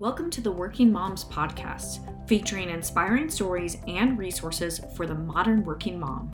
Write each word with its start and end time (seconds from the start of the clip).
Welcome 0.00 0.30
to 0.30 0.40
the 0.40 0.52
Working 0.52 0.92
Moms 0.92 1.24
Podcast, 1.24 2.28
featuring 2.28 2.70
inspiring 2.70 3.28
stories 3.28 3.78
and 3.88 4.16
resources 4.16 4.80
for 4.94 5.08
the 5.08 5.14
modern 5.16 5.64
working 5.64 5.98
mom. 5.98 6.30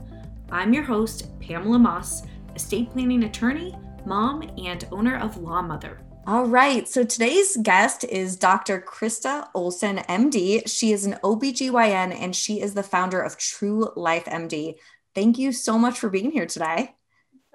I'm 0.50 0.74
your 0.74 0.82
host, 0.82 1.40
Pamela 1.40 1.78
Maass, 1.78 2.26
estate 2.54 2.90
planning 2.90 3.24
attorney, 3.24 3.74
mom, 4.04 4.42
and 4.58 4.86
owner 4.92 5.16
of 5.16 5.38
Law 5.38 5.62
Mother. 5.62 5.98
All 6.26 6.44
right. 6.44 6.86
So 6.86 7.04
today's 7.04 7.56
guest 7.56 8.04
is 8.04 8.36
Dr. 8.36 8.84
Krista 8.86 9.48
Olsen, 9.54 9.96
MD. 10.10 10.68
She 10.68 10.92
is 10.92 11.06
an 11.06 11.16
OBGYN 11.24 12.14
and 12.20 12.36
she 12.36 12.60
is 12.60 12.74
the 12.74 12.82
founder 12.82 13.22
of 13.22 13.38
True 13.38 13.90
Life 13.96 14.26
MD. 14.26 14.74
Thank 15.14 15.38
you 15.38 15.52
so 15.52 15.78
much 15.78 15.98
for 15.98 16.10
being 16.10 16.32
here 16.32 16.44
today. 16.44 16.96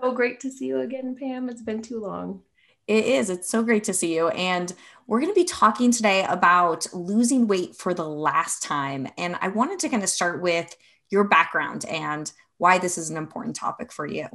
So 0.02 0.12
great 0.12 0.40
to 0.40 0.50
see 0.50 0.66
you 0.66 0.80
again, 0.80 1.16
Pam. 1.20 1.50
It's 1.50 1.62
been 1.62 1.84
too 1.84 2.00
long. 2.00 2.42
It 2.90 3.06
is. 3.06 3.30
It's 3.30 3.48
so 3.48 3.62
great 3.62 3.84
to 3.84 3.94
see 3.94 4.16
you. 4.16 4.30
And 4.30 4.74
we're 5.06 5.20
going 5.20 5.32
to 5.32 5.40
be 5.40 5.46
talking 5.46 5.92
today 5.92 6.26
about 6.28 6.92
losing 6.92 7.46
weight 7.46 7.76
for 7.76 7.94
the 7.94 8.10
last 8.10 8.64
time. 8.64 9.08
And 9.16 9.38
I 9.42 9.50
wanted 9.50 9.78
to 9.82 9.90
kind 9.90 10.02
of 10.02 10.10
start 10.10 10.42
with 10.42 10.76
your 11.12 11.26
background 11.26 11.86
and 11.86 12.32
why 12.58 12.80
this 12.80 12.98
is 12.98 13.12
an 13.12 13.18
important 13.18 13.56
topic 13.56 13.92
for 13.92 14.08
you. 14.08 14.28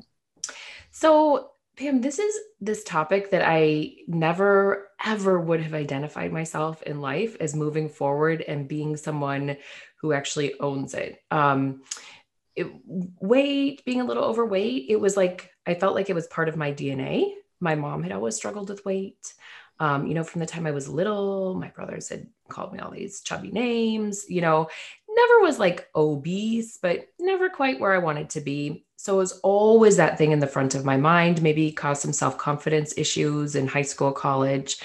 So, 0.93 1.51
Pam, 1.77 2.01
this 2.01 2.21
is 2.21 2.33
this 2.61 2.85
topic 2.85 3.33
that 3.33 3.43
I 3.45 3.97
never 4.07 4.89
ever 5.05 5.41
would 5.41 5.61
have 5.61 5.75
identified 5.75 6.33
myself 6.33 6.81
in 6.85 7.01
life 7.01 7.37
as 7.41 7.57
moving 7.57 7.89
forward 7.89 8.41
and 8.41 8.69
being 8.69 8.97
someone 8.97 9.57
who 9.97 10.13
actually 10.13 10.55
owns 10.61 10.95
it. 10.95 11.19
Um, 11.33 11.83
it, 12.55 12.69
weight, 13.21 13.85
being 13.85 14.01
a 14.01 14.05
little 14.05 14.23
overweight, 14.23 14.87
it 14.89 15.01
was 15.01 15.17
like 15.17 15.51
I 15.67 15.75
felt 15.75 15.97
like 15.97 16.09
it 16.09 16.15
was 16.15 16.29
part 16.29 16.49
of 16.49 16.57
my 16.57 16.73
DNA 16.73 17.33
my 17.61 17.75
mom 17.75 18.03
had 18.03 18.13
always 18.13 18.37
struggled 18.37 18.69
with 18.69 18.85
weight. 18.85 19.35
Um, 19.81 20.07
you 20.07 20.15
know, 20.15 20.23
from 20.23 20.41
the 20.41 20.47
time 20.47 20.67
I 20.67 20.71
was 20.71 20.89
little, 20.89 21.55
my 21.55 21.69
brothers 21.69 22.09
had 22.09 22.29
called 22.49 22.73
me 22.73 22.79
all 22.79 22.93
these 22.93 23.23
chubby 23.23 23.51
names, 23.51 24.25
you 24.29 24.41
know, 24.41 24.69
never 25.09 25.41
was 25.41 25.59
like 25.59 25.89
obese, 25.97 26.79
but 26.81 27.09
never 27.19 27.49
quite 27.49 27.81
where 27.81 27.93
I 27.93 27.99
wanted 27.99 28.31
to 28.31 28.41
be. 28.41 28.85
So 28.97 29.15
it 29.15 29.19
was 29.19 29.41
always 29.41 29.97
that 29.97 30.17
thing 30.17 30.33
in 30.33 30.39
the 30.39 30.47
front 30.47 30.75
of 30.75 30.85
my 30.85 30.97
mind, 30.97 31.43
maybe 31.43 31.73
caused 31.73 32.03
some 32.03 32.13
self 32.13 32.39
confidence 32.39 32.95
issues 32.97 33.57
in 33.57 33.67
high 33.67 33.83
school, 33.83 34.13
college. 34.13 34.79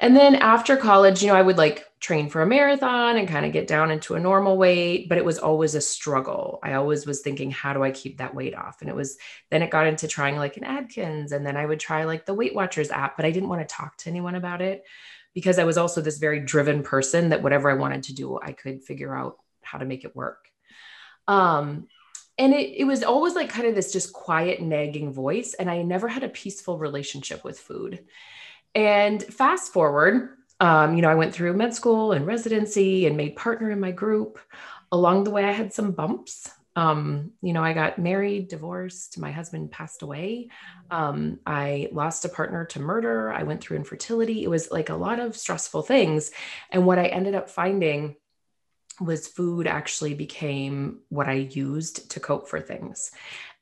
And 0.00 0.16
then 0.16 0.36
after 0.36 0.76
college, 0.76 1.22
you 1.22 1.28
know, 1.28 1.36
I 1.36 1.42
would 1.42 1.58
like 1.58 1.84
train 2.02 2.28
for 2.28 2.42
a 2.42 2.46
marathon 2.46 3.16
and 3.16 3.28
kind 3.28 3.46
of 3.46 3.52
get 3.52 3.68
down 3.68 3.92
into 3.92 4.16
a 4.16 4.20
normal 4.20 4.58
weight, 4.58 5.08
but 5.08 5.18
it 5.18 5.24
was 5.24 5.38
always 5.38 5.76
a 5.76 5.80
struggle. 5.80 6.58
I 6.60 6.72
always 6.72 7.06
was 7.06 7.20
thinking, 7.20 7.52
how 7.52 7.72
do 7.72 7.84
I 7.84 7.92
keep 7.92 8.18
that 8.18 8.34
weight 8.34 8.56
off? 8.56 8.80
And 8.80 8.90
it 8.90 8.96
was 8.96 9.16
then 9.50 9.62
it 9.62 9.70
got 9.70 9.86
into 9.86 10.08
trying 10.08 10.36
like 10.36 10.56
an 10.56 10.64
Atkins 10.64 11.30
and 11.30 11.46
then 11.46 11.56
I 11.56 11.64
would 11.64 11.78
try 11.78 12.02
like 12.02 12.26
the 12.26 12.34
Weight 12.34 12.56
Watchers 12.56 12.90
app, 12.90 13.16
but 13.16 13.24
I 13.24 13.30
didn't 13.30 13.48
want 13.48 13.66
to 13.66 13.72
talk 13.72 13.96
to 13.98 14.10
anyone 14.10 14.34
about 14.34 14.60
it 14.60 14.82
because 15.32 15.60
I 15.60 15.64
was 15.64 15.78
also 15.78 16.00
this 16.00 16.18
very 16.18 16.40
driven 16.40 16.82
person 16.82 17.28
that 17.28 17.42
whatever 17.42 17.70
I 17.70 17.74
wanted 17.74 18.02
to 18.04 18.14
do, 18.14 18.36
I 18.42 18.50
could 18.50 18.82
figure 18.82 19.16
out 19.16 19.38
how 19.62 19.78
to 19.78 19.84
make 19.84 20.04
it 20.04 20.16
work. 20.16 20.48
Um, 21.28 21.86
and 22.36 22.52
it, 22.52 22.80
it 22.80 22.84
was 22.84 23.04
always 23.04 23.36
like 23.36 23.48
kind 23.48 23.68
of 23.68 23.76
this 23.76 23.92
just 23.92 24.12
quiet 24.12 24.60
nagging 24.60 25.12
voice 25.12 25.52
and 25.52 25.70
i 25.70 25.82
never 25.82 26.08
had 26.08 26.24
a 26.24 26.30
peaceful 26.30 26.78
relationship 26.78 27.44
with 27.44 27.60
food 27.60 28.06
and 28.74 29.22
fast 29.22 29.72
forward, 29.72 30.30
um, 30.62 30.94
you 30.94 31.02
know, 31.02 31.08
I 31.08 31.16
went 31.16 31.34
through 31.34 31.54
med 31.54 31.74
school 31.74 32.12
and 32.12 32.24
residency 32.24 33.06
and 33.06 33.16
made 33.16 33.34
partner 33.34 33.72
in 33.72 33.80
my 33.80 33.90
group. 33.90 34.38
Along 34.92 35.24
the 35.24 35.32
way, 35.32 35.44
I 35.44 35.50
had 35.50 35.72
some 35.72 35.90
bumps. 35.90 36.48
Um, 36.76 37.32
you 37.42 37.52
know, 37.52 37.64
I 37.64 37.72
got 37.72 37.98
married, 37.98 38.46
divorced, 38.46 39.18
my 39.18 39.32
husband 39.32 39.72
passed 39.72 40.02
away. 40.02 40.50
Um, 40.88 41.40
I 41.44 41.88
lost 41.90 42.24
a 42.24 42.28
partner 42.28 42.64
to 42.66 42.78
murder. 42.78 43.32
I 43.32 43.42
went 43.42 43.60
through 43.60 43.78
infertility. 43.78 44.44
It 44.44 44.48
was 44.48 44.70
like 44.70 44.88
a 44.88 44.94
lot 44.94 45.18
of 45.18 45.36
stressful 45.36 45.82
things. 45.82 46.30
And 46.70 46.86
what 46.86 47.00
I 47.00 47.06
ended 47.06 47.34
up 47.34 47.50
finding 47.50 48.14
was 49.00 49.26
food 49.26 49.66
actually 49.66 50.14
became 50.14 51.00
what 51.08 51.28
I 51.28 51.48
used 51.50 52.12
to 52.12 52.20
cope 52.20 52.48
for 52.48 52.60
things. 52.60 53.10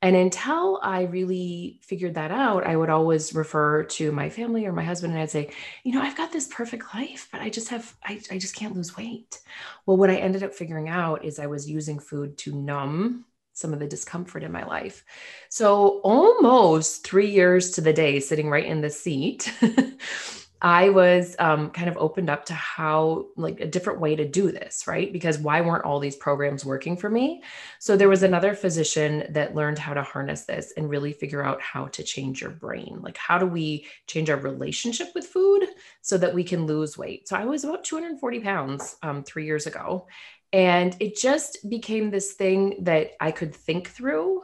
And 0.01 0.15
until 0.15 0.79
I 0.81 1.03
really 1.03 1.79
figured 1.83 2.15
that 2.15 2.31
out, 2.31 2.65
I 2.65 2.75
would 2.75 2.89
always 2.89 3.35
refer 3.35 3.83
to 3.83 4.11
my 4.11 4.29
family 4.29 4.65
or 4.65 4.73
my 4.73 4.83
husband 4.83 5.13
and 5.13 5.21
I'd 5.21 5.29
say, 5.29 5.51
you 5.83 5.93
know, 5.93 6.01
I've 6.01 6.17
got 6.17 6.31
this 6.31 6.47
perfect 6.47 6.95
life, 6.95 7.29
but 7.31 7.41
I 7.41 7.49
just 7.49 7.69
have, 7.69 7.95
I, 8.03 8.19
I 8.31 8.39
just 8.39 8.55
can't 8.55 8.75
lose 8.75 8.97
weight. 8.97 9.39
Well, 9.85 9.97
what 9.97 10.09
I 10.09 10.15
ended 10.15 10.41
up 10.41 10.55
figuring 10.55 10.89
out 10.89 11.23
is 11.23 11.37
I 11.37 11.45
was 11.45 11.69
using 11.69 11.99
food 11.99 12.37
to 12.39 12.55
numb 12.55 13.25
some 13.53 13.73
of 13.73 13.79
the 13.79 13.87
discomfort 13.87 14.43
in 14.43 14.51
my 14.51 14.63
life. 14.63 15.03
So 15.49 15.99
almost 16.03 17.05
three 17.05 17.29
years 17.29 17.71
to 17.71 17.81
the 17.81 17.93
day, 17.93 18.19
sitting 18.19 18.49
right 18.49 18.65
in 18.65 18.81
the 18.81 18.89
seat. 18.89 19.53
I 20.61 20.89
was 20.89 21.35
um, 21.39 21.71
kind 21.71 21.89
of 21.89 21.97
opened 21.97 22.29
up 22.29 22.45
to 22.45 22.53
how, 22.53 23.25
like, 23.35 23.59
a 23.59 23.65
different 23.65 23.99
way 23.99 24.15
to 24.15 24.27
do 24.27 24.51
this, 24.51 24.85
right? 24.85 25.11
Because 25.11 25.39
why 25.39 25.61
weren't 25.61 25.85
all 25.85 25.99
these 25.99 26.15
programs 26.15 26.63
working 26.63 26.95
for 26.95 27.09
me? 27.09 27.41
So 27.79 27.97
there 27.97 28.09
was 28.09 28.21
another 28.21 28.53
physician 28.53 29.25
that 29.29 29.55
learned 29.55 29.79
how 29.79 29.95
to 29.95 30.03
harness 30.03 30.45
this 30.45 30.71
and 30.77 30.87
really 30.87 31.13
figure 31.13 31.43
out 31.43 31.61
how 31.61 31.87
to 31.87 32.03
change 32.03 32.41
your 32.41 32.51
brain. 32.51 32.99
Like, 33.01 33.17
how 33.17 33.39
do 33.39 33.47
we 33.47 33.87
change 34.05 34.29
our 34.29 34.37
relationship 34.37 35.07
with 35.15 35.25
food 35.25 35.65
so 36.01 36.17
that 36.19 36.33
we 36.33 36.43
can 36.43 36.67
lose 36.67 36.95
weight? 36.95 37.27
So 37.27 37.35
I 37.35 37.45
was 37.45 37.63
about 37.63 37.83
240 37.83 38.39
pounds 38.41 38.97
um, 39.01 39.23
three 39.23 39.45
years 39.45 39.65
ago. 39.65 40.07
And 40.53 40.95
it 40.99 41.15
just 41.15 41.67
became 41.69 42.11
this 42.11 42.33
thing 42.33 42.83
that 42.83 43.11
I 43.19 43.31
could 43.31 43.55
think 43.55 43.89
through 43.89 44.43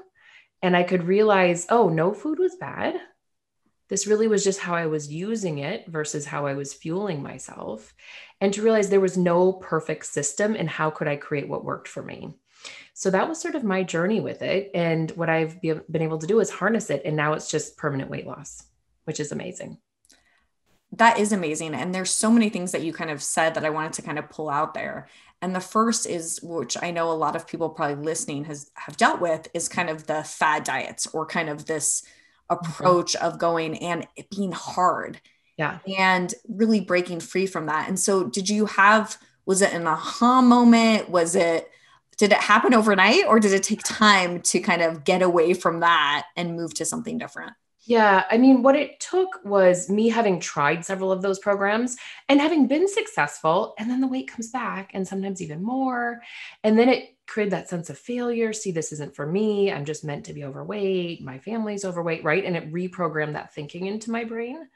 and 0.64 0.76
I 0.76 0.82
could 0.82 1.04
realize, 1.04 1.68
oh, 1.70 1.90
no 1.90 2.14
food 2.14 2.40
was 2.40 2.56
bad 2.56 2.96
this 3.90 4.08
really 4.08 4.28
was 4.28 4.44
just 4.44 4.60
how 4.60 4.76
I 4.76 4.88
was 4.88 5.12
using 5.12 5.60
it 5.60 5.88
versus 5.88 6.26
how 6.26 6.46
I 6.46 6.54
was 6.54 6.74
fueling 6.74 7.24
myself. 7.24 7.94
And 8.42 8.54
to 8.54 8.62
realize 8.62 8.90
there 8.90 9.00
was 9.00 9.18
no 9.18 9.54
perfect 9.54 10.06
system 10.06 10.56
and 10.56 10.70
how 10.70 10.90
could 10.90 11.08
I 11.08 11.16
create 11.16 11.48
what 11.48 11.66
worked 11.66 11.88
for 11.88 12.04
me. 12.04 12.36
So 12.94 13.10
that 13.12 13.30
was 13.30 13.40
sort 13.40 13.56
of 13.56 13.64
my 13.64 13.84
journey 13.84 14.20
with 14.20 14.42
it. 14.42 14.72
And 14.74 15.12
what 15.12 15.30
I've 15.30 15.62
been 15.62 16.02
able 16.02 16.18
to 16.18 16.28
do 16.28 16.40
is 16.40 16.50
harness 16.50 16.90
it. 16.90 17.04
And 17.06 17.16
now 17.16 17.34
it's 17.34 17.50
just 17.50 17.78
permanent 17.78 18.10
weight 18.10 18.28
loss, 18.28 18.64
which 19.06 19.20
is 19.20 19.32
amazing. 19.32 19.78
That 20.94 21.20
is 21.20 21.32
amazing. 21.32 21.74
And 21.76 21.94
there's 21.94 22.12
so 22.12 22.32
many 22.32 22.50
things 22.50 22.72
that 22.72 22.82
you 22.82 22.94
kind 22.94 23.12
of 23.12 23.22
said 23.22 23.54
that 23.54 23.66
I 23.66 23.70
wanted 23.70 23.94
to 23.94 24.02
kind 24.02 24.18
of 24.18 24.30
pull 24.30 24.50
out 24.50 24.74
there. 24.74 25.08
And 25.42 25.56
the 25.56 25.60
first 25.60 26.08
is, 26.08 26.40
which 26.42 26.76
I 26.82 26.92
know 26.92 27.12
a 27.12 27.14
lot 27.14 27.36
of 27.36 27.46
people 27.46 27.70
probably 27.70 28.04
listening 28.04 28.46
has 28.46 28.72
have 28.74 28.98
dealt 28.98 29.22
with, 29.22 29.48
is 29.54 29.70
kind 29.70 29.90
of 29.90 30.08
the 30.08 30.24
fad 30.24 30.64
diets 30.64 31.06
or 31.08 31.26
kind 31.26 31.50
of 31.50 31.66
this 31.66 32.04
approach 32.50 33.14
mm-hmm. 33.14 33.26
of 33.26 33.40
going 33.40 33.78
and 33.80 34.08
it 34.16 34.30
being 34.30 34.52
hard. 34.52 35.20
Yeah. 35.58 35.80
And 35.98 36.34
really 36.48 36.82
breaking 36.82 37.20
free 37.20 37.48
from 37.48 37.66
that. 37.66 37.88
And 37.88 38.00
so 38.00 38.26
did 38.26 38.50
you 38.50 38.66
have 38.68 39.18
was 39.46 39.62
it 39.62 39.74
an 39.74 39.88
aha 39.88 40.42
moment? 40.42 41.10
Was 41.10 41.36
it 41.36 41.72
did 42.18 42.32
it 42.32 42.40
happen 42.40 42.74
overnight 42.74 43.26
or 43.28 43.40
did 43.40 43.54
it 43.54 43.64
take 43.64 43.82
time 43.84 44.42
to 44.42 44.60
kind 44.60 44.82
of 44.82 45.04
get 45.04 45.22
away 45.22 45.54
from 45.54 45.80
that 45.82 46.26
and 46.36 46.56
move 46.56 46.74
to 46.76 46.86
something 46.86 47.18
different? 47.18 47.54
Yeah, 47.88 48.26
I 48.30 48.38
mean, 48.38 48.64
what 48.64 48.76
it 48.76 49.00
took 49.00 49.40
was 49.46 49.90
me 49.90 50.10
having 50.10 50.42
tried 50.42 50.84
several 50.84 51.10
of 51.10 51.22
those 51.22 51.40
programs 51.40 51.96
and 52.28 52.42
having 52.42 52.68
been 52.68 52.86
successful, 52.86 53.76
and 53.80 53.90
then 53.90 54.02
the 54.02 54.08
weight 54.08 54.28
comes 54.28 54.50
back, 54.50 54.92
and 54.94 55.08
sometimes 55.08 55.42
even 55.42 55.64
more. 55.64 56.22
And 56.66 56.78
then 56.78 56.90
it 56.90 57.16
created 57.28 57.54
that 57.54 57.70
sense 57.70 57.90
of 57.90 57.98
failure. 57.98 58.52
See, 58.52 58.72
this 58.72 58.92
isn't 58.92 59.16
for 59.16 59.26
me. 59.26 59.72
I'm 59.72 59.86
just 59.86 60.04
meant 60.04 60.26
to 60.26 60.34
be 60.34 60.44
overweight. 60.44 61.24
My 61.24 61.40
family's 61.40 61.86
overweight, 61.86 62.26
right? 62.26 62.44
And 62.44 62.58
it 62.58 62.74
reprogrammed 62.74 63.34
that 63.34 63.54
thinking 63.54 63.86
into 63.86 64.12
my 64.12 64.26
brain. 64.26 64.68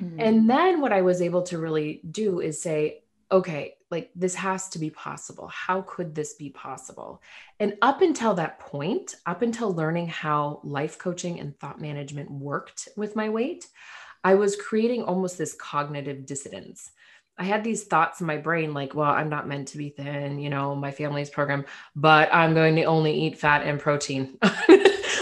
Mm-hmm. 0.00 0.20
And 0.20 0.48
then 0.48 0.80
what 0.80 0.92
I 0.92 1.02
was 1.02 1.20
able 1.22 1.42
to 1.44 1.58
really 1.58 2.00
do 2.08 2.38
is 2.38 2.62
say, 2.62 3.02
okay, 3.30 3.74
like 3.90 4.10
this 4.14 4.34
has 4.34 4.68
to 4.70 4.78
be 4.78 4.90
possible. 4.90 5.48
How 5.48 5.82
could 5.82 6.14
this 6.14 6.34
be 6.34 6.50
possible? 6.50 7.22
And 7.60 7.76
up 7.82 8.02
until 8.02 8.34
that 8.34 8.58
point, 8.58 9.14
up 9.26 9.42
until 9.42 9.72
learning 9.72 10.08
how 10.08 10.60
life 10.64 10.98
coaching 10.98 11.40
and 11.40 11.58
thought 11.58 11.80
management 11.80 12.30
worked 12.30 12.88
with 12.96 13.16
my 13.16 13.28
weight, 13.28 13.66
I 14.24 14.34
was 14.34 14.56
creating 14.56 15.02
almost 15.02 15.38
this 15.38 15.54
cognitive 15.54 16.26
dissonance. 16.26 16.90
I 17.38 17.44
had 17.44 17.62
these 17.62 17.84
thoughts 17.84 18.20
in 18.20 18.26
my 18.26 18.38
brain 18.38 18.72
like, 18.72 18.94
well, 18.94 19.10
I'm 19.10 19.28
not 19.28 19.46
meant 19.46 19.68
to 19.68 19.78
be 19.78 19.90
thin, 19.90 20.38
you 20.38 20.48
know, 20.48 20.74
my 20.74 20.90
family's 20.90 21.28
program, 21.28 21.66
but 21.94 22.32
I'm 22.32 22.54
going 22.54 22.76
to 22.76 22.84
only 22.84 23.12
eat 23.12 23.38
fat 23.38 23.62
and 23.62 23.78
protein. 23.78 24.38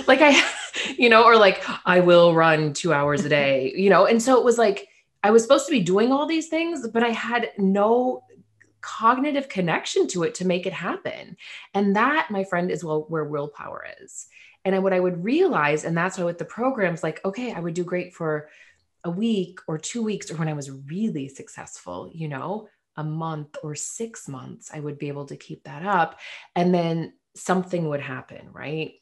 like 0.06 0.20
I, 0.20 0.40
you 0.96 1.08
know, 1.08 1.24
or 1.24 1.36
like 1.36 1.64
I 1.84 2.00
will 2.00 2.34
run 2.34 2.72
two 2.72 2.92
hours 2.92 3.24
a 3.24 3.28
day, 3.28 3.72
you 3.76 3.90
know. 3.90 4.06
And 4.06 4.22
so 4.22 4.38
it 4.38 4.44
was 4.44 4.58
like 4.58 4.88
I 5.24 5.30
was 5.30 5.42
supposed 5.42 5.66
to 5.66 5.72
be 5.72 5.80
doing 5.80 6.12
all 6.12 6.26
these 6.26 6.48
things, 6.48 6.86
but 6.86 7.02
I 7.02 7.08
had 7.08 7.50
no 7.56 8.22
cognitive 8.82 9.48
connection 9.48 10.06
to 10.08 10.24
it 10.24 10.34
to 10.36 10.46
make 10.46 10.66
it 10.66 10.72
happen. 10.74 11.38
And 11.72 11.96
that, 11.96 12.30
my 12.30 12.44
friend, 12.44 12.70
is 12.70 12.84
well 12.84 13.06
where 13.08 13.24
willpower 13.24 13.86
is. 14.02 14.26
And 14.66 14.82
what 14.82 14.92
I 14.92 15.00
would 15.00 15.24
realize, 15.24 15.84
and 15.84 15.96
that's 15.96 16.18
why 16.18 16.24
with 16.24 16.38
the 16.38 16.44
programs, 16.44 17.02
like, 17.02 17.24
okay, 17.24 17.52
I 17.52 17.60
would 17.60 17.74
do 17.74 17.84
great 17.84 18.14
for 18.14 18.48
a 19.02 19.10
week 19.10 19.60
or 19.66 19.78
two 19.78 20.02
weeks, 20.02 20.30
or 20.30 20.36
when 20.36 20.48
I 20.48 20.54
was 20.54 20.70
really 20.70 21.28
successful, 21.28 22.10
you 22.12 22.28
know, 22.28 22.68
a 22.96 23.04
month 23.04 23.56
or 23.62 23.74
six 23.74 24.28
months, 24.28 24.70
I 24.72 24.80
would 24.80 24.98
be 24.98 25.08
able 25.08 25.26
to 25.26 25.36
keep 25.36 25.64
that 25.64 25.84
up. 25.84 26.20
And 26.54 26.74
then 26.74 27.14
something 27.34 27.88
would 27.88 28.00
happen, 28.00 28.48
right? 28.52 28.94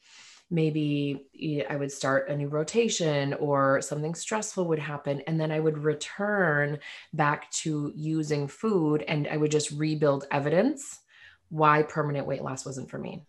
Maybe 0.52 1.24
I 1.68 1.76
would 1.76 1.90
start 1.90 2.28
a 2.28 2.36
new 2.36 2.46
rotation 2.46 3.32
or 3.34 3.80
something 3.80 4.14
stressful 4.14 4.66
would 4.66 4.78
happen. 4.78 5.22
And 5.26 5.40
then 5.40 5.50
I 5.50 5.58
would 5.58 5.78
return 5.78 6.78
back 7.14 7.50
to 7.62 7.90
using 7.96 8.46
food 8.46 9.02
and 9.08 9.26
I 9.26 9.38
would 9.38 9.50
just 9.50 9.70
rebuild 9.70 10.26
evidence 10.30 11.00
why 11.48 11.82
permanent 11.82 12.26
weight 12.26 12.42
loss 12.42 12.66
wasn't 12.66 12.90
for 12.90 12.98
me. 12.98 13.24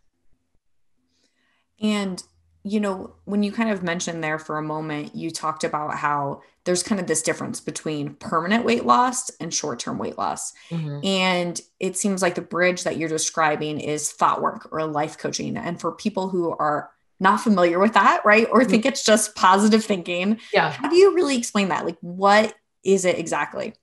And, 1.81 2.21
you 2.63 2.81
know, 2.81 3.15
when 3.23 3.41
you 3.41 3.53
kind 3.53 3.69
of 3.69 3.83
mentioned 3.83 4.21
there 4.21 4.37
for 4.37 4.57
a 4.57 4.61
moment, 4.61 5.15
you 5.15 5.31
talked 5.31 5.63
about 5.63 5.95
how 5.95 6.41
there's 6.65 6.83
kind 6.83 6.99
of 6.99 7.07
this 7.07 7.21
difference 7.21 7.61
between 7.61 8.15
permanent 8.15 8.65
weight 8.65 8.85
loss 8.85 9.29
and 9.39 9.53
short 9.53 9.79
term 9.79 9.97
weight 9.97 10.17
loss. 10.17 10.53
Mm-hmm. 10.69 11.05
And 11.05 11.61
it 11.79 11.95
seems 11.97 12.21
like 12.21 12.35
the 12.35 12.41
bridge 12.41 12.83
that 12.83 12.97
you're 12.97 13.09
describing 13.09 13.79
is 13.79 14.11
thought 14.11 14.41
work 14.41 14.67
or 14.73 14.85
life 14.85 15.17
coaching. 15.17 15.55
And 15.55 15.79
for 15.79 15.93
people 15.93 16.27
who 16.27 16.51
are 16.51 16.89
not 17.23 17.41
familiar 17.41 17.79
with 17.79 17.93
that, 17.93 18.21
right? 18.23 18.47
Or 18.51 18.59
mm-hmm. 18.59 18.69
think 18.69 18.85
it's 18.85 19.03
just 19.03 19.35
positive 19.35 19.83
thinking. 19.83 20.39
Yeah. 20.53 20.71
How 20.71 20.89
do 20.89 20.95
you 20.95 21.15
really 21.15 21.37
explain 21.37 21.69
that? 21.69 21.85
Like, 21.85 21.97
what 22.01 22.53
is 22.83 23.05
it 23.05 23.17
exactly? 23.17 23.73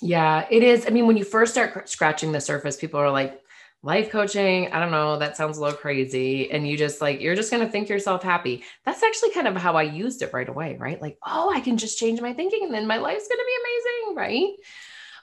Yeah, 0.00 0.46
it 0.50 0.62
is. 0.62 0.86
I 0.86 0.90
mean, 0.90 1.06
when 1.06 1.16
you 1.16 1.24
first 1.24 1.52
start 1.52 1.88
scratching 1.88 2.30
the 2.30 2.40
surface, 2.40 2.76
people 2.76 3.00
are 3.00 3.10
like, 3.10 3.40
life 3.82 4.10
coaching, 4.10 4.70
I 4.72 4.78
don't 4.78 4.90
know, 4.90 5.18
that 5.18 5.36
sounds 5.36 5.56
a 5.56 5.62
little 5.62 5.78
crazy. 5.78 6.50
And 6.50 6.68
you 6.68 6.76
just 6.76 7.00
like, 7.00 7.20
you're 7.20 7.34
just 7.34 7.50
going 7.50 7.64
to 7.64 7.72
think 7.72 7.88
yourself 7.88 8.22
happy. 8.22 8.62
That's 8.84 9.02
actually 9.02 9.30
kind 9.30 9.48
of 9.48 9.56
how 9.56 9.74
I 9.74 9.84
used 9.84 10.20
it 10.20 10.34
right 10.34 10.48
away, 10.48 10.76
right? 10.78 11.00
Like, 11.00 11.16
oh, 11.26 11.50
I 11.50 11.60
can 11.60 11.78
just 11.78 11.98
change 11.98 12.20
my 12.20 12.34
thinking 12.34 12.64
and 12.64 12.74
then 12.74 12.86
my 12.86 12.98
life's 12.98 13.26
going 13.26 13.38
to 13.38 13.44
be 13.46 13.56
amazing, 13.62 14.16
right? 14.16 14.52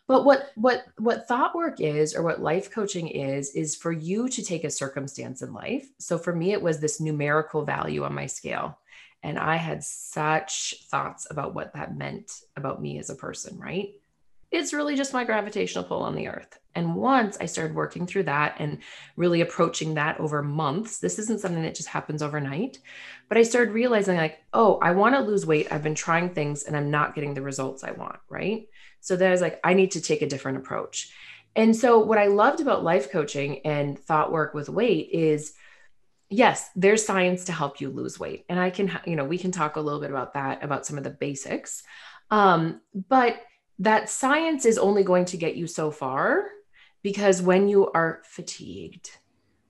But 0.08 0.24
what 0.24 0.52
what 0.56 0.86
what 0.98 1.28
thought 1.28 1.54
work 1.54 1.82
is 1.82 2.16
or 2.16 2.24
what 2.24 2.42
life 2.42 2.72
coaching 2.72 3.08
is 3.10 3.52
is 3.52 3.76
for 3.76 3.92
you 3.92 4.30
to 4.30 4.44
take 4.44 4.64
a 4.64 4.70
circumstance 4.70 5.42
in 5.42 5.54
life. 5.54 5.90
So 6.00 6.18
for 6.18 6.34
me 6.34 6.54
it 6.54 6.62
was 6.62 6.80
this 6.80 7.02
numerical 7.02 7.66
value 7.66 8.04
on 8.04 8.16
my 8.16 8.26
scale. 8.26 8.80
And 9.24 9.38
I 9.38 9.58
had 9.58 9.84
such 9.84 10.76
thoughts 10.90 11.28
about 11.30 11.54
what 11.54 11.74
that 11.74 11.98
meant 11.98 12.32
about 12.56 12.82
me 12.82 13.00
as 13.00 13.10
a 13.10 13.16
person, 13.16 13.60
right? 13.60 13.90
It's 14.50 14.74
really 14.74 14.96
just 14.96 15.12
my 15.12 15.26
gravitational 15.26 15.84
pull 15.84 16.04
on 16.04 16.16
the 16.16 16.30
earth. 16.30 16.58
And 16.74 16.96
once 16.96 17.38
I 17.42 17.48
started 17.48 17.76
working 17.76 18.06
through 18.06 18.24
that 18.24 18.56
and 18.60 18.78
really 19.18 19.42
approaching 19.42 19.96
that 19.96 20.20
over 20.20 20.42
months, 20.44 21.00
this 21.00 21.20
isn't 21.20 21.42
something 21.42 21.64
that 21.64 21.76
just 21.76 21.90
happens 21.90 22.22
overnight, 22.22 22.80
but 23.28 23.38
I 23.38 23.44
started 23.44 23.74
realizing 23.74 24.16
like, 24.16 24.38
oh, 24.54 24.78
I 24.82 24.92
want 24.92 25.16
to 25.16 25.22
lose 25.22 25.46
weight. 25.46 25.68
I've 25.72 25.84
been 25.84 25.96
trying 25.96 26.30
things 26.30 26.64
and 26.64 26.78
I'm 26.78 26.92
not 26.92 27.16
getting 27.16 27.34
the 27.34 27.42
results 27.42 27.84
I 27.84 27.92
want, 27.92 28.20
right? 28.30 28.70
So 29.08 29.16
then 29.16 29.30
I 29.30 29.32
was 29.32 29.42
like, 29.42 29.60
I 29.64 29.74
need 29.74 29.92
to 29.92 30.02
take 30.02 30.22
a 30.22 30.28
different 30.28 30.58
approach. 30.58 31.14
And 31.56 31.74
so 31.74 32.00
what 32.00 32.18
I 32.18 32.28
loved 32.28 32.60
about 32.60 32.84
life 32.84 33.10
coaching 33.10 33.60
and 33.66 33.98
thought 33.98 34.34
work 34.34 34.54
with 34.54 34.68
weight 34.68 35.10
is 35.12 35.54
yes, 36.30 36.70
there's 36.76 37.06
science 37.06 37.46
to 37.46 37.54
help 37.54 37.80
you 37.80 37.90
lose 37.90 38.20
weight. 38.20 38.44
And 38.50 38.60
I 38.60 38.70
can, 38.70 39.00
you 39.06 39.16
know, 39.16 39.24
we 39.24 39.38
can 39.38 39.52
talk 39.52 39.78
a 39.78 39.80
little 39.80 40.02
bit 40.02 40.10
about 40.10 40.34
that, 40.34 40.62
about 40.62 40.86
some 40.86 40.98
of 40.98 41.06
the 41.06 41.10
basics. 41.10 41.84
Um, 42.30 42.82
but 43.08 43.42
that 43.80 44.10
science 44.10 44.66
is 44.66 44.78
only 44.78 45.04
going 45.04 45.24
to 45.26 45.38
get 45.38 45.56
you 45.56 45.68
so 45.68 45.90
far 45.90 46.48
because 47.02 47.42
when 47.42 47.70
you 47.70 47.90
are 47.92 48.22
fatigued, 48.26 49.10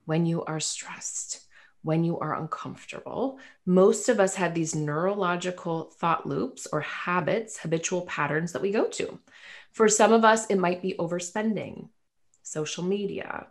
when 0.05 0.25
you 0.25 0.43
are 0.45 0.59
stressed, 0.59 1.46
when 1.83 2.03
you 2.03 2.19
are 2.19 2.35
uncomfortable. 2.35 3.39
Most 3.65 4.09
of 4.09 4.19
us 4.19 4.35
have 4.35 4.53
these 4.53 4.75
neurological 4.75 5.91
thought 5.99 6.25
loops 6.25 6.67
or 6.71 6.81
habits, 6.81 7.59
habitual 7.59 8.01
patterns 8.01 8.51
that 8.51 8.61
we 8.61 8.71
go 8.71 8.85
to. 8.85 9.19
For 9.71 9.87
some 9.87 10.11
of 10.11 10.25
us, 10.25 10.47
it 10.47 10.57
might 10.57 10.81
be 10.81 10.95
overspending, 10.99 11.89
social 12.43 12.83
media, 12.83 13.47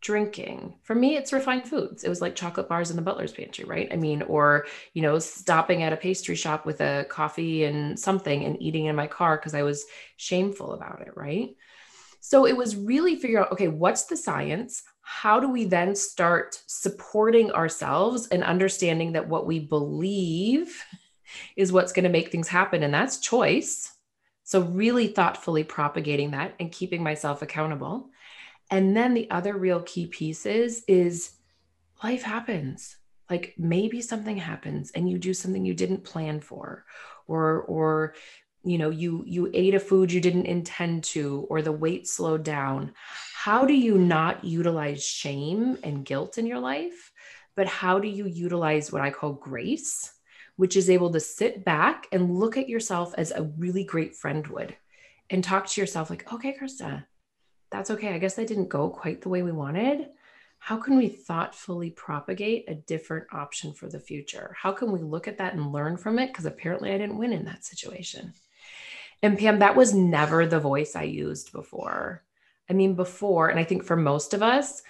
drinking. 0.00 0.74
For 0.82 0.94
me, 0.94 1.16
it's 1.16 1.32
refined 1.32 1.68
foods. 1.68 2.04
It 2.04 2.08
was 2.08 2.20
like 2.20 2.34
chocolate 2.34 2.68
bars 2.68 2.90
in 2.90 2.96
the 2.96 3.02
butler's 3.02 3.32
pantry, 3.32 3.64
right? 3.64 3.88
I 3.92 3.96
mean, 3.96 4.22
or, 4.22 4.66
you 4.94 5.02
know, 5.02 5.18
stopping 5.18 5.82
at 5.82 5.92
a 5.92 5.96
pastry 5.96 6.34
shop 6.34 6.64
with 6.64 6.80
a 6.80 7.06
coffee 7.08 7.64
and 7.64 7.98
something 7.98 8.44
and 8.44 8.60
eating 8.62 8.86
in 8.86 8.96
my 8.96 9.06
car 9.06 9.36
because 9.36 9.54
I 9.54 9.62
was 9.62 9.84
shameful 10.16 10.72
about 10.72 11.02
it, 11.02 11.12
right? 11.16 11.50
So 12.20 12.46
it 12.46 12.56
was 12.56 12.76
really 12.76 13.16
figure 13.16 13.40
out, 13.40 13.52
okay, 13.52 13.68
what's 13.68 14.04
the 14.04 14.16
science? 14.16 14.82
How 15.12 15.40
do 15.40 15.50
we 15.50 15.64
then 15.64 15.96
start 15.96 16.62
supporting 16.68 17.50
ourselves 17.50 18.28
and 18.28 18.44
understanding 18.44 19.12
that 19.12 19.26
what 19.26 19.44
we 19.44 19.58
believe 19.58 20.84
is 21.56 21.72
what's 21.72 21.92
going 21.92 22.04
to 22.04 22.08
make 22.08 22.30
things 22.30 22.46
happen? 22.46 22.84
And 22.84 22.94
that's 22.94 23.18
choice. 23.18 23.92
So, 24.44 24.60
really 24.60 25.08
thoughtfully 25.08 25.64
propagating 25.64 26.30
that 26.30 26.54
and 26.60 26.70
keeping 26.70 27.02
myself 27.02 27.42
accountable. 27.42 28.10
And 28.70 28.96
then 28.96 29.12
the 29.12 29.28
other 29.32 29.56
real 29.56 29.82
key 29.82 30.06
pieces 30.06 30.84
is 30.86 31.32
life 32.04 32.22
happens. 32.22 32.96
Like 33.28 33.54
maybe 33.58 34.00
something 34.02 34.36
happens 34.36 34.92
and 34.92 35.10
you 35.10 35.18
do 35.18 35.34
something 35.34 35.64
you 35.64 35.74
didn't 35.74 36.04
plan 36.04 36.38
for, 36.38 36.84
or, 37.26 37.62
or, 37.62 38.14
you 38.62 38.76
know 38.76 38.90
you 38.90 39.24
you 39.26 39.50
ate 39.54 39.74
a 39.74 39.80
food 39.80 40.12
you 40.12 40.20
didn't 40.20 40.46
intend 40.46 41.02
to 41.02 41.46
or 41.48 41.62
the 41.62 41.72
weight 41.72 42.06
slowed 42.06 42.42
down 42.42 42.92
how 43.44 43.64
do 43.64 43.74
you 43.74 43.96
not 43.96 44.44
utilize 44.44 45.04
shame 45.04 45.78
and 45.82 46.04
guilt 46.04 46.38
in 46.38 46.46
your 46.46 46.58
life 46.58 47.12
but 47.56 47.66
how 47.66 47.98
do 47.98 48.08
you 48.08 48.26
utilize 48.26 48.92
what 48.92 49.02
i 49.02 49.10
call 49.10 49.32
grace 49.32 50.12
which 50.56 50.76
is 50.76 50.90
able 50.90 51.10
to 51.10 51.20
sit 51.20 51.64
back 51.64 52.06
and 52.12 52.38
look 52.38 52.56
at 52.56 52.68
yourself 52.68 53.14
as 53.16 53.30
a 53.30 53.50
really 53.56 53.84
great 53.84 54.14
friend 54.14 54.46
would 54.48 54.76
and 55.30 55.42
talk 55.42 55.66
to 55.66 55.80
yourself 55.80 56.10
like 56.10 56.32
okay 56.32 56.56
krista 56.60 57.04
that's 57.70 57.90
okay. 57.90 58.12
I 58.12 58.18
guess 58.18 58.34
that 58.34 58.48
didn't 58.48 58.68
go 58.68 58.90
quite 58.90 59.22
the 59.22 59.28
way 59.28 59.42
we 59.42 59.52
wanted. 59.52 60.08
How 60.58 60.76
can 60.76 60.98
we 60.98 61.08
thoughtfully 61.08 61.90
propagate 61.90 62.64
a 62.68 62.74
different 62.74 63.26
option 63.32 63.72
for 63.72 63.88
the 63.88 64.00
future? 64.00 64.54
How 64.60 64.72
can 64.72 64.92
we 64.92 65.00
look 65.00 65.26
at 65.26 65.38
that 65.38 65.54
and 65.54 65.72
learn 65.72 65.96
from 65.96 66.18
it? 66.18 66.26
Because 66.26 66.44
apparently 66.44 66.92
i 66.92 66.98
didn't 66.98 67.16
win 67.16 67.32
in 67.32 67.46
that 67.46 67.64
situation. 67.64 68.34
And 69.22 69.38
Pam, 69.38 69.60
that 69.60 69.76
was 69.76 69.94
never 69.94 70.46
the 70.46 70.60
voice 70.60 70.96
I 70.96 71.04
used 71.04 71.52
before. 71.52 72.22
I 72.70 72.72
mean, 72.72 72.94
before, 72.94 73.48
and 73.48 73.58
I 73.58 73.64
think 73.64 73.84
for 73.84 73.96
most 73.96 74.32
of 74.32 74.42
us, 74.42 74.82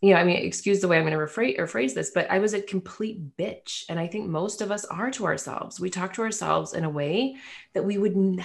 you 0.00 0.12
know, 0.12 0.20
I 0.20 0.24
mean, 0.24 0.36
excuse 0.36 0.80
the 0.80 0.88
way 0.88 0.98
I'm 0.98 1.04
going 1.04 1.12
to 1.12 1.18
rephrase, 1.18 1.58
rephrase 1.58 1.94
this, 1.94 2.10
but 2.10 2.30
I 2.30 2.38
was 2.38 2.54
a 2.54 2.60
complete 2.60 3.36
bitch. 3.36 3.84
And 3.88 3.98
I 3.98 4.06
think 4.06 4.28
most 4.28 4.60
of 4.60 4.70
us 4.70 4.84
are 4.84 5.10
to 5.12 5.26
ourselves. 5.26 5.80
We 5.80 5.90
talk 5.90 6.12
to 6.14 6.22
ourselves 6.22 6.74
in 6.74 6.84
a 6.84 6.90
way 6.90 7.36
that 7.74 7.84
we 7.84 7.98
would 7.98 8.16
never 8.16 8.42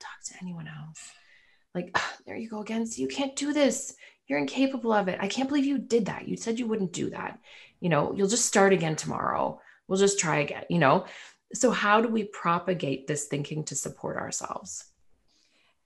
talk 0.00 0.22
to 0.26 0.34
anyone 0.40 0.68
else. 0.68 1.10
Like, 1.74 1.96
there 2.26 2.36
you 2.36 2.48
go 2.48 2.60
again. 2.60 2.86
So 2.86 3.02
you 3.02 3.08
can't 3.08 3.36
do 3.36 3.52
this. 3.52 3.94
You're 4.26 4.38
incapable 4.38 4.92
of 4.92 5.08
it. 5.08 5.18
I 5.20 5.28
can't 5.28 5.48
believe 5.48 5.66
you 5.66 5.78
did 5.78 6.06
that. 6.06 6.26
You 6.28 6.36
said 6.36 6.58
you 6.58 6.66
wouldn't 6.66 6.92
do 6.92 7.10
that. 7.10 7.38
You 7.80 7.90
know, 7.90 8.14
you'll 8.14 8.28
just 8.28 8.46
start 8.46 8.72
again 8.72 8.96
tomorrow. 8.96 9.60
We'll 9.88 9.98
just 9.98 10.18
try 10.18 10.38
again, 10.38 10.64
you 10.68 10.78
know? 10.78 11.06
So, 11.52 11.70
how 11.70 12.00
do 12.00 12.08
we 12.08 12.24
propagate 12.24 13.06
this 13.06 13.26
thinking 13.26 13.64
to 13.64 13.76
support 13.76 14.16
ourselves? 14.16 14.84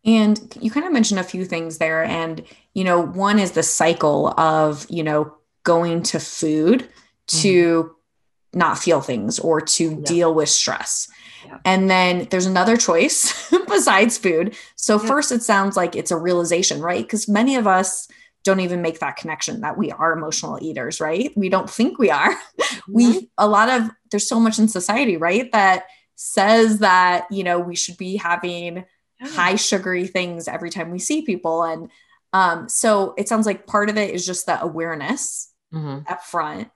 And 0.05 0.57
you 0.61 0.71
kind 0.71 0.87
of 0.87 0.93
mentioned 0.93 1.21
a 1.21 1.25
few 1.25 1.45
things 1.45 1.79
there. 1.79 2.05
And, 2.05 2.43
you 2.75 2.85
know, 2.85 3.01
one 3.01 3.39
is 3.39 3.53
the 3.53 3.63
cycle 3.63 4.29
of, 4.41 4.87
you 4.89 5.03
know, 5.03 5.35
going 5.63 6.03
to 6.05 6.19
food 6.19 6.89
to 7.27 7.85
mm-hmm. 7.85 8.59
not 8.59 8.79
feel 8.79 9.01
things 9.01 9.39
or 9.39 9.61
to 9.61 9.91
yeah. 9.91 10.05
deal 10.05 10.35
with 10.35 10.49
stress. 10.49 11.09
Yeah. 11.45 11.59
And 11.65 11.91
then 11.91 12.29
there's 12.31 12.47
another 12.47 12.77
choice 12.77 13.51
besides 13.69 14.17
food. 14.17 14.57
So, 14.77 15.01
yeah. 15.01 15.07
first, 15.09 15.33
it 15.33 15.43
sounds 15.43 15.77
like 15.77 15.95
it's 15.97 16.11
a 16.11 16.17
realization, 16.17 16.81
right? 16.81 17.03
Because 17.03 17.29
many 17.29 17.57
of 17.57 17.67
us, 17.67 18.09
don't 18.43 18.61
even 18.61 18.81
make 18.83 19.01
that 19.01 19.17
connection 19.17 19.61
that 19.61 19.77
we 19.77 19.91
are 19.91 20.13
emotional 20.13 20.59
eaters, 20.63 21.01
right? 21.01 21.31
We 21.37 21.49
don't 21.49 21.69
think 21.69 21.99
we 21.99 22.11
are. 22.11 22.35
We, 22.89 23.31
a 23.37 23.47
lot 23.47 23.69
of, 23.69 23.91
there's 24.11 24.29
so 24.29 24.41
much 24.41 24.59
in 24.59 24.67
society, 24.67 25.17
right? 25.17 25.51
That 25.53 25.85
says 26.17 26.79
that, 26.79 27.27
you 27.31 27.45
know, 27.45 27.59
we 27.61 27.77
should 27.77 27.97
be 27.97 28.17
having 28.17 28.85
high 29.21 29.57
sugary 29.57 30.07
things 30.07 30.49
every 30.49 30.71
time 30.71 30.91
we 30.91 30.99
see 30.99 31.23
people. 31.23 31.63
And 31.63 31.91
um, 32.33 32.69
so 32.69 33.15
it 33.19 33.29
sounds 33.29 33.47
like 33.47 33.67
part 33.67 33.91
of 33.91 33.97
it 33.97 34.15
is 34.15 34.25
just 34.25 34.47
that 34.47 34.63
awareness 34.63 35.53
mm-hmm. 35.73 36.01
up 36.11 36.23
front 36.23 36.69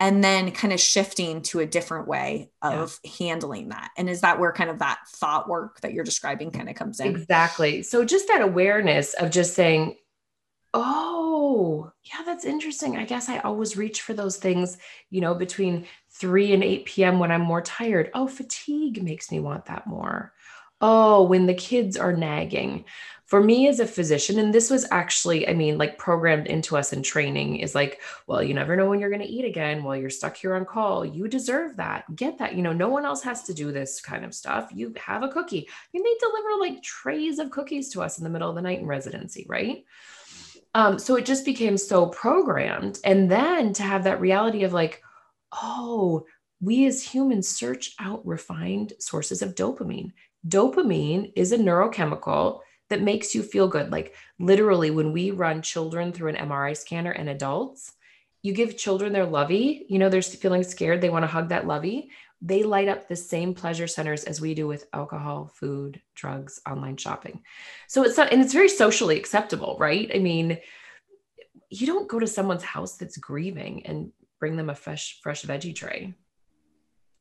and 0.00 0.24
then 0.24 0.50
kind 0.52 0.72
of 0.72 0.80
shifting 0.80 1.42
to 1.42 1.60
a 1.60 1.66
different 1.66 2.08
way 2.08 2.50
of 2.62 2.98
yeah. 3.04 3.10
handling 3.18 3.68
that. 3.68 3.90
And 3.98 4.08
is 4.08 4.22
that 4.22 4.40
where 4.40 4.52
kind 4.52 4.70
of 4.70 4.78
that 4.78 4.98
thought 5.08 5.48
work 5.48 5.80
that 5.82 5.92
you're 5.92 6.04
describing 6.04 6.50
kind 6.50 6.70
of 6.70 6.74
comes 6.74 7.00
in? 7.00 7.08
Exactly. 7.08 7.82
So 7.82 8.04
just 8.04 8.28
that 8.28 8.40
awareness 8.40 9.12
of 9.14 9.30
just 9.30 9.54
saying, 9.54 9.96
Oh, 10.72 11.90
yeah, 12.04 12.22
that's 12.24 12.44
interesting. 12.44 12.96
I 12.96 13.04
guess 13.04 13.28
I 13.28 13.38
always 13.38 13.76
reach 13.76 14.02
for 14.02 14.14
those 14.14 14.36
things, 14.36 14.78
you 15.10 15.20
know, 15.20 15.34
between 15.34 15.86
3 16.12 16.52
and 16.52 16.62
8 16.62 16.84
p.m. 16.84 17.18
when 17.18 17.32
I'm 17.32 17.40
more 17.40 17.60
tired. 17.60 18.10
Oh, 18.14 18.28
fatigue 18.28 19.02
makes 19.02 19.32
me 19.32 19.40
want 19.40 19.66
that 19.66 19.88
more. 19.88 20.32
Oh, 20.80 21.24
when 21.24 21.46
the 21.46 21.54
kids 21.54 21.96
are 21.96 22.12
nagging. 22.12 22.84
For 23.26 23.40
me 23.40 23.68
as 23.68 23.78
a 23.78 23.86
physician, 23.86 24.40
and 24.40 24.52
this 24.52 24.70
was 24.70 24.88
actually, 24.90 25.46
I 25.46 25.54
mean, 25.54 25.78
like 25.78 25.98
programmed 25.98 26.48
into 26.48 26.76
us 26.76 26.92
in 26.92 27.00
training 27.00 27.58
is 27.58 27.76
like, 27.76 28.00
well, 28.26 28.42
you 28.42 28.54
never 28.54 28.74
know 28.74 28.88
when 28.88 28.98
you're 28.98 29.10
going 29.10 29.22
to 29.22 29.28
eat 29.28 29.44
again 29.44 29.84
while 29.84 29.94
you're 29.94 30.10
stuck 30.10 30.36
here 30.36 30.56
on 30.56 30.64
call. 30.64 31.04
You 31.04 31.28
deserve 31.28 31.76
that. 31.76 32.16
Get 32.16 32.38
that. 32.38 32.56
You 32.56 32.62
know, 32.62 32.72
no 32.72 32.88
one 32.88 33.04
else 33.04 33.22
has 33.22 33.44
to 33.44 33.54
do 33.54 33.70
this 33.70 34.00
kind 34.00 34.24
of 34.24 34.34
stuff. 34.34 34.70
You 34.74 34.92
have 34.96 35.22
a 35.22 35.28
cookie. 35.28 35.68
I 35.68 35.72
mean, 35.92 36.02
they 36.02 36.16
deliver 36.18 36.48
like 36.58 36.82
trays 36.82 37.38
of 37.38 37.52
cookies 37.52 37.90
to 37.90 38.02
us 38.02 38.18
in 38.18 38.24
the 38.24 38.30
middle 38.30 38.48
of 38.48 38.56
the 38.56 38.62
night 38.62 38.80
in 38.80 38.86
residency, 38.86 39.46
right? 39.48 39.84
Um, 40.74 40.98
so 40.98 41.14
it 41.14 41.24
just 41.24 41.44
became 41.44 41.76
so 41.76 42.06
programmed. 42.06 42.98
And 43.04 43.30
then 43.30 43.72
to 43.74 43.84
have 43.84 44.04
that 44.04 44.20
reality 44.20 44.64
of 44.64 44.72
like, 44.72 45.02
oh, 45.52 46.26
we 46.60 46.86
as 46.86 47.02
humans 47.02 47.48
search 47.48 47.94
out 48.00 48.26
refined 48.26 48.92
sources 48.98 49.40
of 49.40 49.54
dopamine. 49.54 50.12
Dopamine 50.46 51.32
is 51.36 51.52
a 51.52 51.58
neurochemical 51.58 52.60
that 52.88 53.02
makes 53.02 53.34
you 53.34 53.42
feel 53.42 53.68
good. 53.68 53.90
Like 53.90 54.14
literally, 54.38 54.90
when 54.90 55.12
we 55.12 55.30
run 55.30 55.62
children 55.62 56.12
through 56.12 56.30
an 56.30 56.48
MRI 56.48 56.76
scanner 56.76 57.12
and 57.12 57.28
adults, 57.28 57.92
you 58.42 58.52
give 58.52 58.76
children 58.76 59.12
their 59.12 59.26
lovey, 59.26 59.84
you 59.88 59.98
know, 59.98 60.08
they're 60.08 60.22
feeling 60.22 60.62
scared, 60.64 61.00
they 61.00 61.10
want 61.10 61.22
to 61.24 61.28
hug 61.28 61.50
that 61.50 61.66
lovey. 61.66 62.10
They 62.42 62.62
light 62.62 62.88
up 62.88 63.06
the 63.06 63.16
same 63.16 63.52
pleasure 63.52 63.86
centers 63.86 64.24
as 64.24 64.40
we 64.40 64.54
do 64.54 64.66
with 64.66 64.88
alcohol, 64.94 65.52
food, 65.54 66.00
drugs, 66.14 66.58
online 66.68 66.96
shopping. 66.96 67.42
So 67.86 68.02
it's 68.02 68.16
not, 68.16 68.32
and 68.32 68.40
it's 68.40 68.54
very 68.54 68.70
socially 68.70 69.18
acceptable, 69.18 69.76
right? 69.78 70.10
I 70.14 70.20
mean, 70.20 70.58
you 71.68 71.86
don't 71.86 72.08
go 72.08 72.18
to 72.18 72.26
someone's 72.26 72.64
house 72.64 72.96
that's 72.96 73.18
grieving 73.18 73.84
and 73.84 74.10
bring 74.38 74.56
them 74.56 74.70
a 74.70 74.74
fresh, 74.74 75.20
fresh 75.22 75.42
veggie 75.42 75.74
tray. 75.74 76.14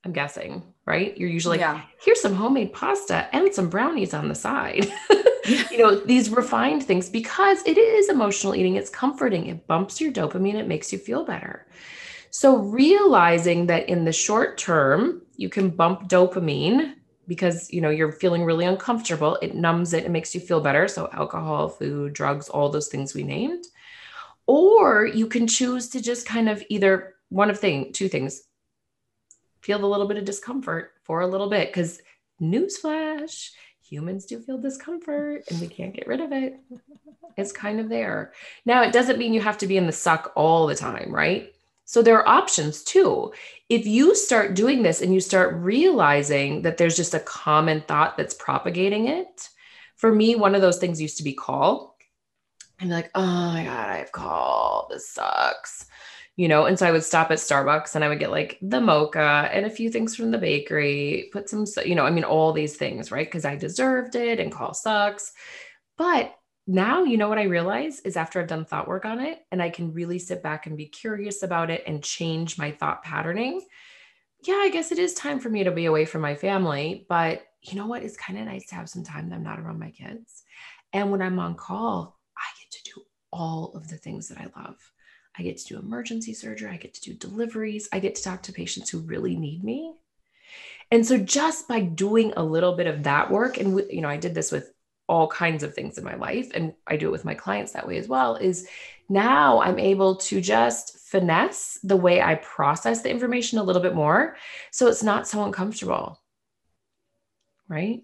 I'm 0.06 0.14
guessing, 0.14 0.64
right? 0.86 1.18
You're 1.18 1.30
usually 1.30 1.58
like, 1.58 1.84
here's 2.02 2.22
some 2.22 2.34
homemade 2.34 2.72
pasta 2.72 3.28
and 3.36 3.54
some 3.54 3.70
brownies 3.70 4.14
on 4.14 4.30
the 4.30 4.36
side. 4.36 4.92
you 5.72 5.78
know, 5.78 5.96
these 5.96 6.30
refined 6.30 6.84
things 6.84 7.10
because 7.10 7.62
it 7.66 7.78
is 7.78 8.10
emotional 8.10 8.56
eating. 8.56 8.76
It's 8.76 8.90
comforting. 8.90 9.48
It 9.48 9.68
bumps 9.68 10.00
your 10.00 10.12
dopamine. 10.12 10.56
It 10.56 10.68
makes 10.68 10.94
you 10.94 11.00
feel 11.00 11.26
better. 11.26 11.68
So 12.32 12.58
realizing 12.58 13.66
that 13.68 13.90
in 13.90 14.06
the 14.06 14.14
short 14.14 14.58
term, 14.58 15.22
you 15.36 15.50
can 15.50 15.70
bump 15.70 16.08
dopamine 16.08 16.94
because 17.30 17.72
you 17.72 17.80
know 17.80 17.92
you're 17.92 18.12
feeling 18.12 18.44
really 18.44 18.66
uncomfortable 18.66 19.38
it 19.42 19.56
numbs 19.56 19.94
it 19.94 20.04
it 20.04 20.10
makes 20.10 20.34
you 20.34 20.42
feel 20.42 20.60
better 20.60 20.88
so 20.88 21.08
alcohol 21.14 21.70
food 21.70 22.12
drugs 22.12 22.50
all 22.50 22.70
those 22.70 22.88
things 22.88 23.14
we 23.14 23.24
named 23.24 23.66
or 24.48 25.06
you 25.06 25.28
can 25.28 25.46
choose 25.48 25.90
to 25.90 26.02
just 26.02 26.26
kind 26.26 26.50
of 26.50 26.62
either 26.70 27.14
one 27.30 27.50
of 27.52 27.60
thing 27.60 27.94
two 27.94 28.10
things 28.10 28.42
feel 29.62 29.84
a 29.84 29.88
little 29.88 30.08
bit 30.08 30.18
of 30.18 30.26
discomfort 30.26 30.92
for 31.04 31.22
a 31.22 31.28
little 31.28 31.50
bit 31.50 31.70
because 31.70 32.02
newsflash 32.42 33.52
humans 33.82 34.26
do 34.26 34.40
feel 34.40 34.58
discomfort 34.58 35.44
and 35.50 35.60
we 35.60 35.68
can't 35.68 35.96
get 35.96 36.08
rid 36.08 36.22
of 36.22 36.32
it. 36.32 36.60
It's 37.38 37.52
kind 37.52 37.80
of 37.80 37.90
there. 37.90 38.34
Now 38.66 38.84
it 38.84 38.94
doesn't 38.94 39.18
mean 39.18 39.34
you 39.34 39.42
have 39.42 39.58
to 39.60 39.68
be 39.68 39.78
in 39.78 39.88
the 39.88 39.92
suck 39.92 40.32
all 40.36 40.68
the 40.68 40.76
time 40.76 41.14
right? 41.14 41.54
So 41.86 42.04
there 42.04 42.20
are 42.20 42.28
options 42.28 42.84
too. 42.84 43.34
If 43.68 43.88
you 43.88 44.16
start 44.16 44.54
doing 44.54 44.84
this 44.84 45.02
and 45.02 45.12
you 45.12 45.20
start 45.20 45.56
realizing 45.56 46.62
that 46.62 46.78
there's 46.78 46.96
just 46.96 47.16
a 47.16 47.20
common 47.20 47.82
thought 47.82 48.16
that's 48.16 48.36
propagating 48.36 49.08
it 49.08 49.50
for 49.96 50.14
me 50.14 50.36
one 50.36 50.54
of 50.54 50.62
those 50.62 50.78
things 50.78 51.02
used 51.02 51.18
to 51.18 51.24
be 51.24 51.34
call. 51.34 51.98
I'm 52.80 52.90
like 52.90 53.10
oh 53.16 53.52
my 53.52 53.66
god 53.66 53.90
i 53.90 53.98
have 53.98 54.12
call. 54.12 54.88
This 54.90 55.10
sucks 55.10 55.88
you 56.40 56.48
know 56.48 56.68
and 56.68 56.80
so 56.80 56.88
i 56.88 56.92
would 56.92 57.04
stop 57.04 57.32
at 57.32 57.38
starbucks 57.38 57.96
and 57.96 58.04
i 58.04 58.08
would 58.08 58.18
get 58.18 58.32
like 58.32 58.58
the 58.62 58.80
mocha 58.80 59.50
and 59.52 59.66
a 59.66 59.70
few 59.70 59.92
things 59.92 60.16
from 60.16 60.32
the 60.32 60.38
bakery 60.38 61.30
put 61.34 61.50
some 61.50 61.66
you 61.86 61.96
know 61.96 62.06
i 62.06 62.10
mean 62.10 62.24
all 62.24 62.54
these 62.54 62.78
things 62.78 63.12
right? 63.12 63.28
Because 63.28 63.44
i 63.44 63.58
deserved 63.58 64.16
it 64.16 64.40
and 64.40 64.52
call 64.52 64.74
sucks. 64.74 65.34
But 65.98 66.34
now 66.66 67.04
you 67.04 67.18
know 67.18 67.28
what 67.28 67.40
i 67.40 67.44
realize 67.44 68.00
is 68.02 68.16
after 68.16 68.40
i've 68.40 68.48
done 68.48 68.64
thought 68.64 68.88
work 68.88 69.04
on 69.04 69.20
it 69.20 69.40
and 69.52 69.62
i 69.62 69.70
can 69.70 69.92
really 69.92 70.18
sit 70.18 70.42
back 70.42 70.66
and 70.66 70.78
be 70.78 70.86
curious 70.86 71.44
about 71.44 71.70
it 71.70 71.84
and 71.86 72.02
change 72.02 72.58
my 72.58 72.72
thought 72.72 73.04
patterning 73.04 73.60
yeah 74.48 74.62
i 74.62 74.70
guess 74.72 74.94
it 74.94 75.00
is 75.00 75.14
time 75.16 75.42
for 75.42 75.50
me 75.50 75.66
to 75.66 75.72
be 75.72 75.86
away 75.86 76.06
from 76.06 76.22
my 76.22 76.36
family. 76.36 77.06
But 77.10 77.44
you 77.64 77.76
know 77.76 77.88
what? 77.88 78.04
It's 78.04 78.16
kind 78.16 78.40
of 78.40 78.46
nice 78.46 78.68
to 78.68 78.76
have 78.76 78.88
some 78.88 79.04
time 79.04 79.28
that 79.28 79.36
i'm 79.36 79.44
not 79.44 79.60
around 79.60 79.80
my 79.80 79.92
kids. 79.92 80.44
And 80.94 81.12
when 81.12 81.22
i'm 81.22 81.38
on 81.38 81.56
call 81.56 82.18
i 82.38 82.48
get 82.62 82.72
to 82.72 82.92
do 82.94 83.02
all 83.34 83.74
of 83.76 83.90
the 83.90 83.98
things 83.98 84.30
that 84.30 84.38
i 84.38 84.48
love 84.58 84.78
I 85.40 85.44
get 85.44 85.58
to 85.58 85.68
do 85.68 85.80
emergency 85.80 86.34
surgery. 86.34 86.70
I 86.70 86.78
get 86.78 86.94
to 86.96 87.02
do 87.02 87.14
deliveries. 87.14 87.88
I 87.94 88.00
get 88.00 88.16
to 88.16 88.24
talk 88.24 88.44
to 88.44 88.52
patients 88.52 88.90
who 88.90 89.00
really 89.00 89.36
need 89.36 89.64
me. 89.64 89.94
And 90.92 91.06
so 91.06 91.18
just 91.18 91.68
by 91.68 91.80
doing 91.80 92.34
a 92.36 92.44
little 92.44 92.76
bit 92.76 92.88
of 92.88 93.04
that 93.04 93.32
work, 93.32 93.58
and 93.58 93.82
you 93.90 94.02
know, 94.02 94.10
I 94.10 94.18
did 94.18 94.36
this 94.36 94.52
with 94.52 94.74
all 95.08 95.28
kinds 95.28 95.64
of 95.64 95.74
things 95.74 95.98
in 95.98 96.04
my 96.04 96.16
life, 96.16 96.52
and 96.54 96.74
I 96.86 96.98
do 96.98 97.08
it 97.08 97.12
with 97.12 97.26
my 97.26 97.36
clients 97.36 97.72
that 97.72 97.88
way 97.88 97.98
as 97.98 98.08
well, 98.08 98.36
is 98.36 98.68
now 99.08 99.62
I'm 99.62 99.80
able 99.80 100.16
to 100.18 100.42
just 100.42 100.98
finesse 101.00 101.80
the 101.84 101.98
way 101.98 102.22
I 102.22 102.36
process 102.36 103.02
the 103.02 103.10
information 103.10 103.60
a 103.60 103.64
little 103.64 103.82
bit 103.82 103.96
more. 103.96 104.36
So 104.72 104.88
it's 104.88 105.04
not 105.04 105.28
so 105.28 105.44
uncomfortable. 105.44 106.22
Right 107.68 108.04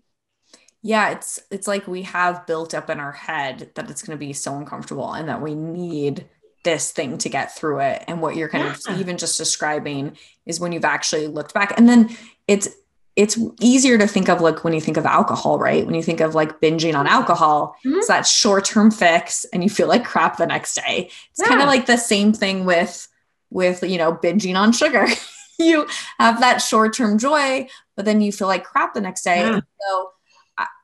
yeah 0.85 1.09
it's 1.09 1.39
it's 1.49 1.67
like 1.67 1.87
we 1.87 2.03
have 2.03 2.45
built 2.45 2.75
up 2.75 2.91
in 2.91 2.99
our 2.99 3.11
head 3.11 3.71
that 3.73 3.89
it's 3.89 4.03
going 4.03 4.15
to 4.15 4.23
be 4.23 4.31
so 4.31 4.55
uncomfortable 4.55 5.13
and 5.13 5.27
that 5.27 5.41
we 5.41 5.55
need 5.55 6.29
this 6.65 6.91
thing 6.91 7.17
to 7.19 7.29
get 7.29 7.55
through 7.55 7.79
it. 7.79 8.03
And 8.07 8.21
what 8.21 8.35
you're 8.35 8.49
kind 8.49 8.65
yeah. 8.65 8.93
of 8.93 8.99
even 8.99 9.17
just 9.17 9.37
describing 9.37 10.17
is 10.45 10.59
when 10.59 10.73
you've 10.73 10.83
actually 10.83 11.27
looked 11.27 11.53
back. 11.53 11.77
And 11.77 11.87
then 11.87 12.15
it's 12.49 12.67
it's 13.15 13.39
easier 13.61 13.97
to 13.97 14.07
think 14.07 14.27
of 14.27 14.41
like 14.41 14.65
when 14.65 14.73
you 14.73 14.81
think 14.81 14.97
of 14.97 15.05
alcohol, 15.05 15.57
right? 15.57 15.85
When 15.85 15.95
you 15.95 16.03
think 16.03 16.19
of 16.19 16.35
like 16.35 16.59
binging 16.59 16.95
on 16.95 17.07
alcohol, 17.07 17.77
mm-hmm. 17.85 17.99
it's 17.99 18.09
that 18.09 18.27
short-term 18.27 18.91
fix 18.91 19.45
and 19.53 19.63
you 19.63 19.69
feel 19.69 19.87
like 19.87 20.03
crap 20.03 20.35
the 20.35 20.45
next 20.45 20.75
day. 20.75 21.09
It's 21.31 21.39
yeah. 21.39 21.47
kind 21.47 21.61
of 21.61 21.67
like 21.67 21.85
the 21.85 21.95
same 21.95 22.33
thing 22.33 22.65
with 22.65 23.07
with 23.49 23.83
you 23.83 23.97
know 23.97 24.11
binging 24.11 24.55
on 24.55 24.73
sugar. 24.73 25.07
you 25.59 25.87
have 26.19 26.41
that 26.41 26.57
short-term 26.57 27.17
joy, 27.17 27.69
but 27.95 28.03
then 28.03 28.19
you 28.19 28.33
feel 28.33 28.47
like 28.47 28.65
crap 28.65 28.93
the 28.93 29.01
next 29.01 29.23
day. 29.23 29.39
Yeah. 29.39 29.61
So 29.87 30.11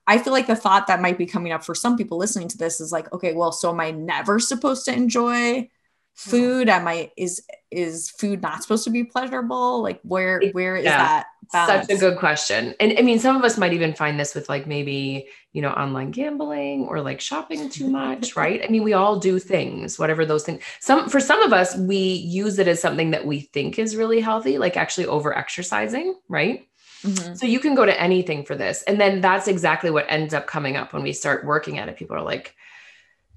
I 0.08 0.17
feel 0.17 0.34
like 0.34 0.48
the 0.48 0.55
thought 0.55 0.88
that 0.88 1.01
might 1.01 1.17
be 1.17 1.25
coming 1.25 1.51
up 1.51 1.63
for 1.63 1.75
some 1.75 1.98
people 1.98 2.17
listening 2.17 2.48
to 2.50 2.58
this 2.58 2.81
is 2.81 2.91
like, 2.91 3.12
okay, 3.13 3.34
well, 3.34 3.51
so 3.51 3.70
am 3.70 3.79
I 3.79 3.91
never 3.91 4.39
supposed 4.39 4.86
to 4.86 4.93
enjoy 4.93 5.62
mm-hmm. 5.62 6.29
food? 6.29 6.70
Am 6.70 6.88
I 6.88 7.12
is 7.17 7.43
is 7.70 8.10
food 8.10 8.41
not 8.41 8.62
supposed 8.62 8.84
to 8.86 8.89
be 8.89 9.03
pleasurable? 9.03 9.81
Like 9.81 10.00
where 10.03 10.41
where 10.51 10.75
is 10.75 10.86
yeah. 10.86 10.98
that? 10.98 11.25
Balance? 11.53 11.88
Such 11.88 11.98
a 11.98 12.00
good 12.00 12.17
question. 12.17 12.74
And 12.79 12.98
I 12.98 13.01
mean, 13.01 13.20
some 13.20 13.36
of 13.36 13.43
us 13.43 13.58
might 13.58 13.74
even 13.74 13.93
find 13.93 14.20
this 14.20 14.34
with 14.34 14.48
like 14.48 14.67
maybe, 14.67 15.27
you 15.51 15.62
know, 15.62 15.72
online 15.72 16.12
gambling 16.12 16.86
or 16.88 17.01
like 17.01 17.20
shopping 17.20 17.70
too 17.70 17.89
much, 17.89 18.36
right? 18.38 18.63
I 18.63 18.70
mean, 18.70 18.84
we 18.84 18.93
all 18.93 19.20
do 19.20 19.38
things, 19.38 20.00
whatever 20.00 20.25
those 20.25 20.43
things. 20.43 20.63
Some 20.79 21.10
for 21.10 21.20
some 21.20 21.41
of 21.41 21.53
us, 21.53 21.75
we 21.75 21.98
use 21.98 22.58
it 22.58 22.67
as 22.67 22.81
something 22.81 23.12
that 23.12 23.25
we 23.25 23.41
think 23.41 23.77
is 23.77 23.96
really 23.96 24.22
healthy, 24.22 24.58
like 24.58 24.77
actually 24.77 25.08
over 25.08 25.38
exercising, 25.38 26.15
right? 26.29 26.67
Mm-hmm. 27.03 27.36
So 27.36 27.46
you 27.46 27.60
can 27.60 27.75
go 27.75 27.86
to 27.86 28.01
anything 28.01 28.46
for 28.46 28.55
this. 28.55 28.84
And 28.84 29.00
then 29.00 29.22
that's 29.22 29.48
exactly 29.48 29.89
what 29.89 30.05
ends 30.08 30.34
up 30.34 30.48
coming 30.48 30.77
up 30.77 30.93
when 30.93 31.03
we 31.03 31.13
start 31.13 31.46
working 31.46 31.79
at 31.79 31.89
it. 31.89 31.98
People 31.98 32.15
are 32.15 32.24
like, 32.24 32.55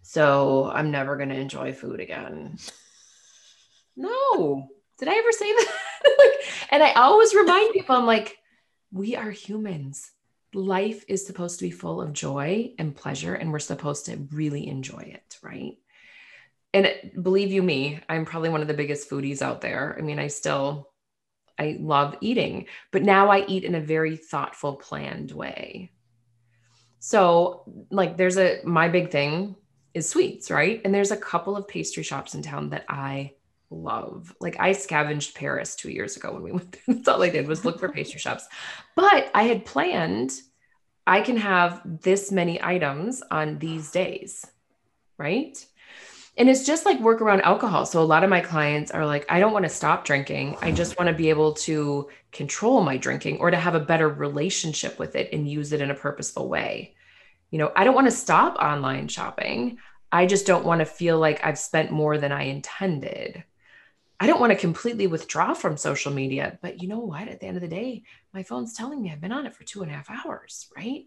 so 0.03 0.71
I'm 0.73 0.91
never 0.91 1.17
going 1.17 1.31
to 1.31 1.35
enjoy 1.35 1.73
food 1.73 2.01
again. 2.01 2.59
No. 3.97 4.69
Did 4.99 5.09
I 5.09 5.15
ever 5.15 5.33
say 5.33 5.53
that? 5.53 5.73
like, 6.19 6.69
and 6.71 6.83
I 6.83 6.93
always 6.93 7.35
remind 7.35 7.73
people, 7.73 7.97
I'm 7.97 8.07
like, 8.07 8.37
we 8.93 9.17
are 9.17 9.31
humans. 9.31 10.11
Life 10.53 11.05
is 11.09 11.27
supposed 11.27 11.59
to 11.59 11.65
be 11.65 11.71
full 11.71 12.01
of 12.01 12.13
joy 12.13 12.75
and 12.79 12.95
pleasure, 12.95 13.35
and 13.35 13.51
we're 13.51 13.59
supposed 13.59 14.07
to 14.07 14.29
really 14.31 14.69
enjoy 14.69 15.01
it, 15.01 15.39
right? 15.43 15.79
And 16.73 16.93
believe 17.21 17.51
you 17.51 17.63
me, 17.63 18.01
I'm 18.09 18.25
probably 18.25 18.51
one 18.51 18.61
of 18.61 18.69
the 18.69 18.75
biggest 18.75 19.11
foodies 19.11 19.43
out 19.43 19.61
there. 19.61 19.97
I 19.99 20.03
mean, 20.03 20.19
I 20.19 20.29
still 20.29 20.91
I 21.59 21.77
love 21.81 22.17
eating, 22.21 22.67
but 22.91 23.03
now 23.03 23.31
I 23.31 23.45
eat 23.47 23.65
in 23.65 23.75
a 23.75 23.81
very 23.81 24.17
thoughtful, 24.17 24.77
planned 24.77 25.33
way. 25.33 25.93
So, 26.99 27.65
like, 27.91 28.17
there's 28.17 28.39
a 28.39 28.61
my 28.65 28.89
big 28.89 29.11
thing 29.11 29.57
is 29.93 30.09
sweets, 30.09 30.51
right? 30.51 30.81
And 30.85 30.93
there's 30.93 31.13
a 31.13 31.17
couple 31.17 31.57
of 31.57 31.69
pastry 31.69 32.03
shops 32.03 32.35
in 32.35 32.43
town 32.43 32.71
that 32.71 32.85
I 32.89 33.33
love. 33.71 34.35
Like, 34.41 34.57
I 34.59 34.73
scavenged 34.73 35.35
Paris 35.35 35.77
two 35.77 35.91
years 35.91 36.17
ago 36.17 36.33
when 36.33 36.43
we 36.43 36.53
went 36.53 36.73
there. 36.73 36.83
That's 36.89 37.09
all 37.09 37.23
I 37.23 37.31
did 37.31 37.47
was 37.47 37.65
look 37.65 37.79
for 37.79 37.89
pastry 37.89 38.19
shops. 38.19 38.49
But 38.97 39.31
I 39.35 39.45
had 39.45 39.65
planned 39.65 40.33
I 41.07 41.21
can 41.21 41.37
have 41.37 41.83
this 41.85 42.33
many 42.33 42.63
items 42.63 43.23
on 43.31 43.59
these 43.59 43.91
days, 43.91 44.47
right? 45.19 45.65
And 46.37 46.51
it's 46.51 46.67
just 46.67 46.85
like 46.85 46.99
work 47.01 47.21
around 47.21 47.43
alcohol. 47.43 47.87
So 47.87 48.03
a 48.03 48.05
lot 48.05 48.25
of 48.25 48.31
my 48.31 48.41
clients 48.41 48.91
are 48.91 49.07
like, 49.07 49.25
I 49.29 49.39
don't 49.39 49.53
want 49.53 49.65
to 49.65 49.69
stop 49.69 50.05
drinking. 50.05 50.57
I 50.61 50.73
just 50.73 50.99
want 50.99 51.09
to 51.09 51.15
be 51.15 51.31
able 51.31 51.53
to 51.53 52.09
control 52.33 52.83
my 52.83 52.97
drinking 52.97 53.39
or 53.39 53.51
to 53.53 53.57
have 53.57 53.77
a 53.77 53.81
better 53.81 54.09
relationship 54.09 54.99
with 54.99 55.15
it 55.15 55.33
and 55.33 55.49
use 55.49 55.73
it 55.73 55.81
in 55.81 55.93
a 55.93 55.95
purposeful 55.95 56.49
way. 56.49 56.97
You 57.51 57.59
know, 57.59 57.73
I 57.77 57.85
don't 57.85 57.95
want 57.95 58.09
to 58.09 58.11
stop 58.11 58.57
online 58.57 59.07
shopping. 59.07 59.79
I 60.11 60.27
just 60.27 60.47
don't 60.47 60.65
want 60.65 60.81
to 60.81 60.87
feel 60.87 61.19
like 61.19 61.45
I've 61.45 61.59
spent 61.59 61.93
more 61.93 62.19
than 62.19 62.33
I 62.33 62.45
intended. 62.45 63.45
I 64.19 64.27
don't 64.27 64.41
want 64.41 64.53
to 64.53 64.59
completely 64.59 65.07
withdraw 65.07 65.55
from 65.55 65.77
social 65.77 66.13
media, 66.13 66.59
but 66.63 66.83
you 66.83 66.89
know 66.89 67.01
what? 67.01 67.29
At 67.29 67.41
the 67.41 67.47
end 67.47 67.57
of 67.57 67.63
the 67.63 67.69
day, 67.69 68.03
my 68.33 68.43
phone's 68.43 68.75
telling 68.75 69.03
me 69.03 69.13
I've 69.13 69.21
been 69.21 69.33
on 69.33 69.47
it 69.47 69.55
for 69.55 69.65
two 69.65 69.83
and 69.83 69.91
a 69.91 69.95
half 69.95 70.11
hours, 70.11 70.69
right? 70.77 71.05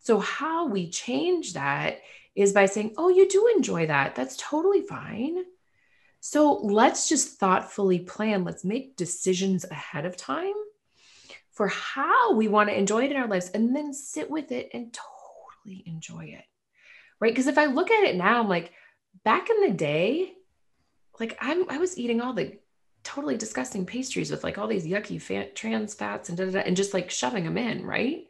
So, 0.00 0.18
how 0.20 0.68
we 0.68 0.90
change 0.90 1.54
that 1.54 1.98
is 2.38 2.52
by 2.52 2.66
saying, 2.66 2.94
Oh, 2.96 3.08
you 3.08 3.28
do 3.28 3.50
enjoy 3.56 3.86
that. 3.86 4.14
That's 4.14 4.36
totally 4.36 4.82
fine. 4.82 5.44
So 6.20 6.54
let's 6.54 7.08
just 7.08 7.38
thoughtfully 7.38 8.00
plan. 8.00 8.44
Let's 8.44 8.64
make 8.64 8.96
decisions 8.96 9.64
ahead 9.70 10.04
of 10.04 10.16
time 10.16 10.54
for 11.50 11.68
how 11.68 12.34
we 12.34 12.48
want 12.48 12.68
to 12.68 12.78
enjoy 12.78 13.04
it 13.04 13.10
in 13.10 13.16
our 13.16 13.28
lives 13.28 13.50
and 13.50 13.74
then 13.74 13.92
sit 13.92 14.30
with 14.30 14.52
it 14.52 14.70
and 14.72 14.92
totally 14.92 15.82
enjoy 15.86 16.24
it. 16.24 16.44
Right. 17.20 17.32
Because 17.32 17.48
if 17.48 17.58
I 17.58 17.66
look 17.66 17.90
at 17.90 18.04
it 18.04 18.16
now, 18.16 18.40
I'm 18.40 18.48
like, 18.48 18.72
back 19.24 19.50
in 19.50 19.60
the 19.62 19.76
day, 19.76 20.34
like 21.18 21.36
I'm, 21.40 21.68
I 21.68 21.78
was 21.78 21.98
eating 21.98 22.20
all 22.20 22.32
the 22.32 22.58
totally 23.02 23.36
disgusting 23.36 23.86
pastries 23.86 24.30
with 24.30 24.44
like 24.44 24.58
all 24.58 24.68
these 24.68 24.86
yucky 24.86 25.20
fat, 25.20 25.56
trans 25.56 25.94
fats 25.94 26.28
and 26.28 26.38
da, 26.38 26.44
da, 26.44 26.50
da, 26.52 26.58
and 26.60 26.76
just 26.76 26.94
like 26.94 27.10
shoving 27.10 27.44
them 27.44 27.58
in, 27.58 27.84
right? 27.84 28.27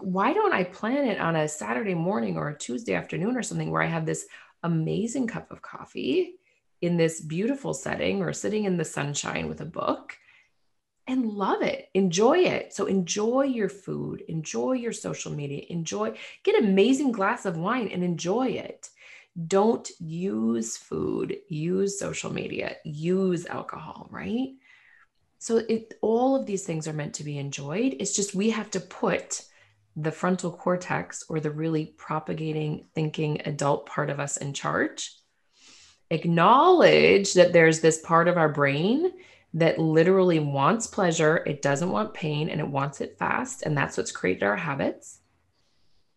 Why 0.00 0.32
don't 0.32 0.52
I 0.52 0.64
plan 0.64 1.06
it 1.06 1.20
on 1.20 1.36
a 1.36 1.48
Saturday 1.48 1.94
morning 1.94 2.36
or 2.36 2.48
a 2.48 2.58
Tuesday 2.58 2.94
afternoon 2.94 3.36
or 3.36 3.42
something 3.42 3.70
where 3.70 3.82
I 3.82 3.86
have 3.86 4.06
this 4.06 4.26
amazing 4.62 5.26
cup 5.26 5.50
of 5.50 5.62
coffee 5.62 6.36
in 6.80 6.96
this 6.96 7.20
beautiful 7.20 7.74
setting 7.74 8.22
or 8.22 8.32
sitting 8.32 8.64
in 8.64 8.76
the 8.76 8.84
sunshine 8.84 9.48
with 9.48 9.60
a 9.60 9.66
book 9.66 10.16
and 11.06 11.26
love 11.26 11.62
it, 11.62 11.90
enjoy 11.94 12.38
it. 12.38 12.72
So 12.72 12.86
enjoy 12.86 13.42
your 13.42 13.68
food, 13.68 14.22
enjoy 14.28 14.72
your 14.72 14.92
social 14.92 15.32
media, 15.32 15.64
enjoy, 15.68 16.16
get 16.42 16.56
an 16.56 16.64
amazing 16.64 17.12
glass 17.12 17.44
of 17.44 17.58
wine 17.58 17.88
and 17.88 18.02
enjoy 18.02 18.48
it. 18.48 18.88
Don't 19.46 19.90
use 19.98 20.76
food, 20.76 21.36
use 21.48 21.98
social 21.98 22.32
media, 22.32 22.76
use 22.84 23.46
alcohol, 23.46 24.08
right? 24.10 24.54
So 25.38 25.58
it 25.58 25.94
all 26.00 26.36
of 26.36 26.46
these 26.46 26.64
things 26.64 26.88
are 26.88 26.94
meant 26.94 27.14
to 27.14 27.24
be 27.24 27.36
enjoyed. 27.36 27.96
It's 27.98 28.16
just 28.16 28.34
we 28.34 28.50
have 28.50 28.70
to 28.70 28.80
put 28.80 29.42
the 29.96 30.12
frontal 30.12 30.50
cortex 30.50 31.24
or 31.28 31.40
the 31.40 31.50
really 31.50 31.94
propagating 31.96 32.86
thinking 32.94 33.40
adult 33.44 33.86
part 33.86 34.10
of 34.10 34.18
us 34.18 34.36
in 34.36 34.52
charge. 34.52 35.12
Acknowledge 36.10 37.34
that 37.34 37.52
there's 37.52 37.80
this 37.80 38.00
part 38.00 38.28
of 38.28 38.36
our 38.36 38.48
brain 38.48 39.12
that 39.54 39.78
literally 39.78 40.40
wants 40.40 40.88
pleasure, 40.88 41.36
it 41.46 41.62
doesn't 41.62 41.90
want 41.90 42.12
pain, 42.12 42.48
and 42.48 42.60
it 42.60 42.68
wants 42.68 43.00
it 43.00 43.16
fast. 43.18 43.62
And 43.62 43.76
that's 43.76 43.96
what's 43.96 44.10
created 44.10 44.42
our 44.42 44.56
habits. 44.56 45.20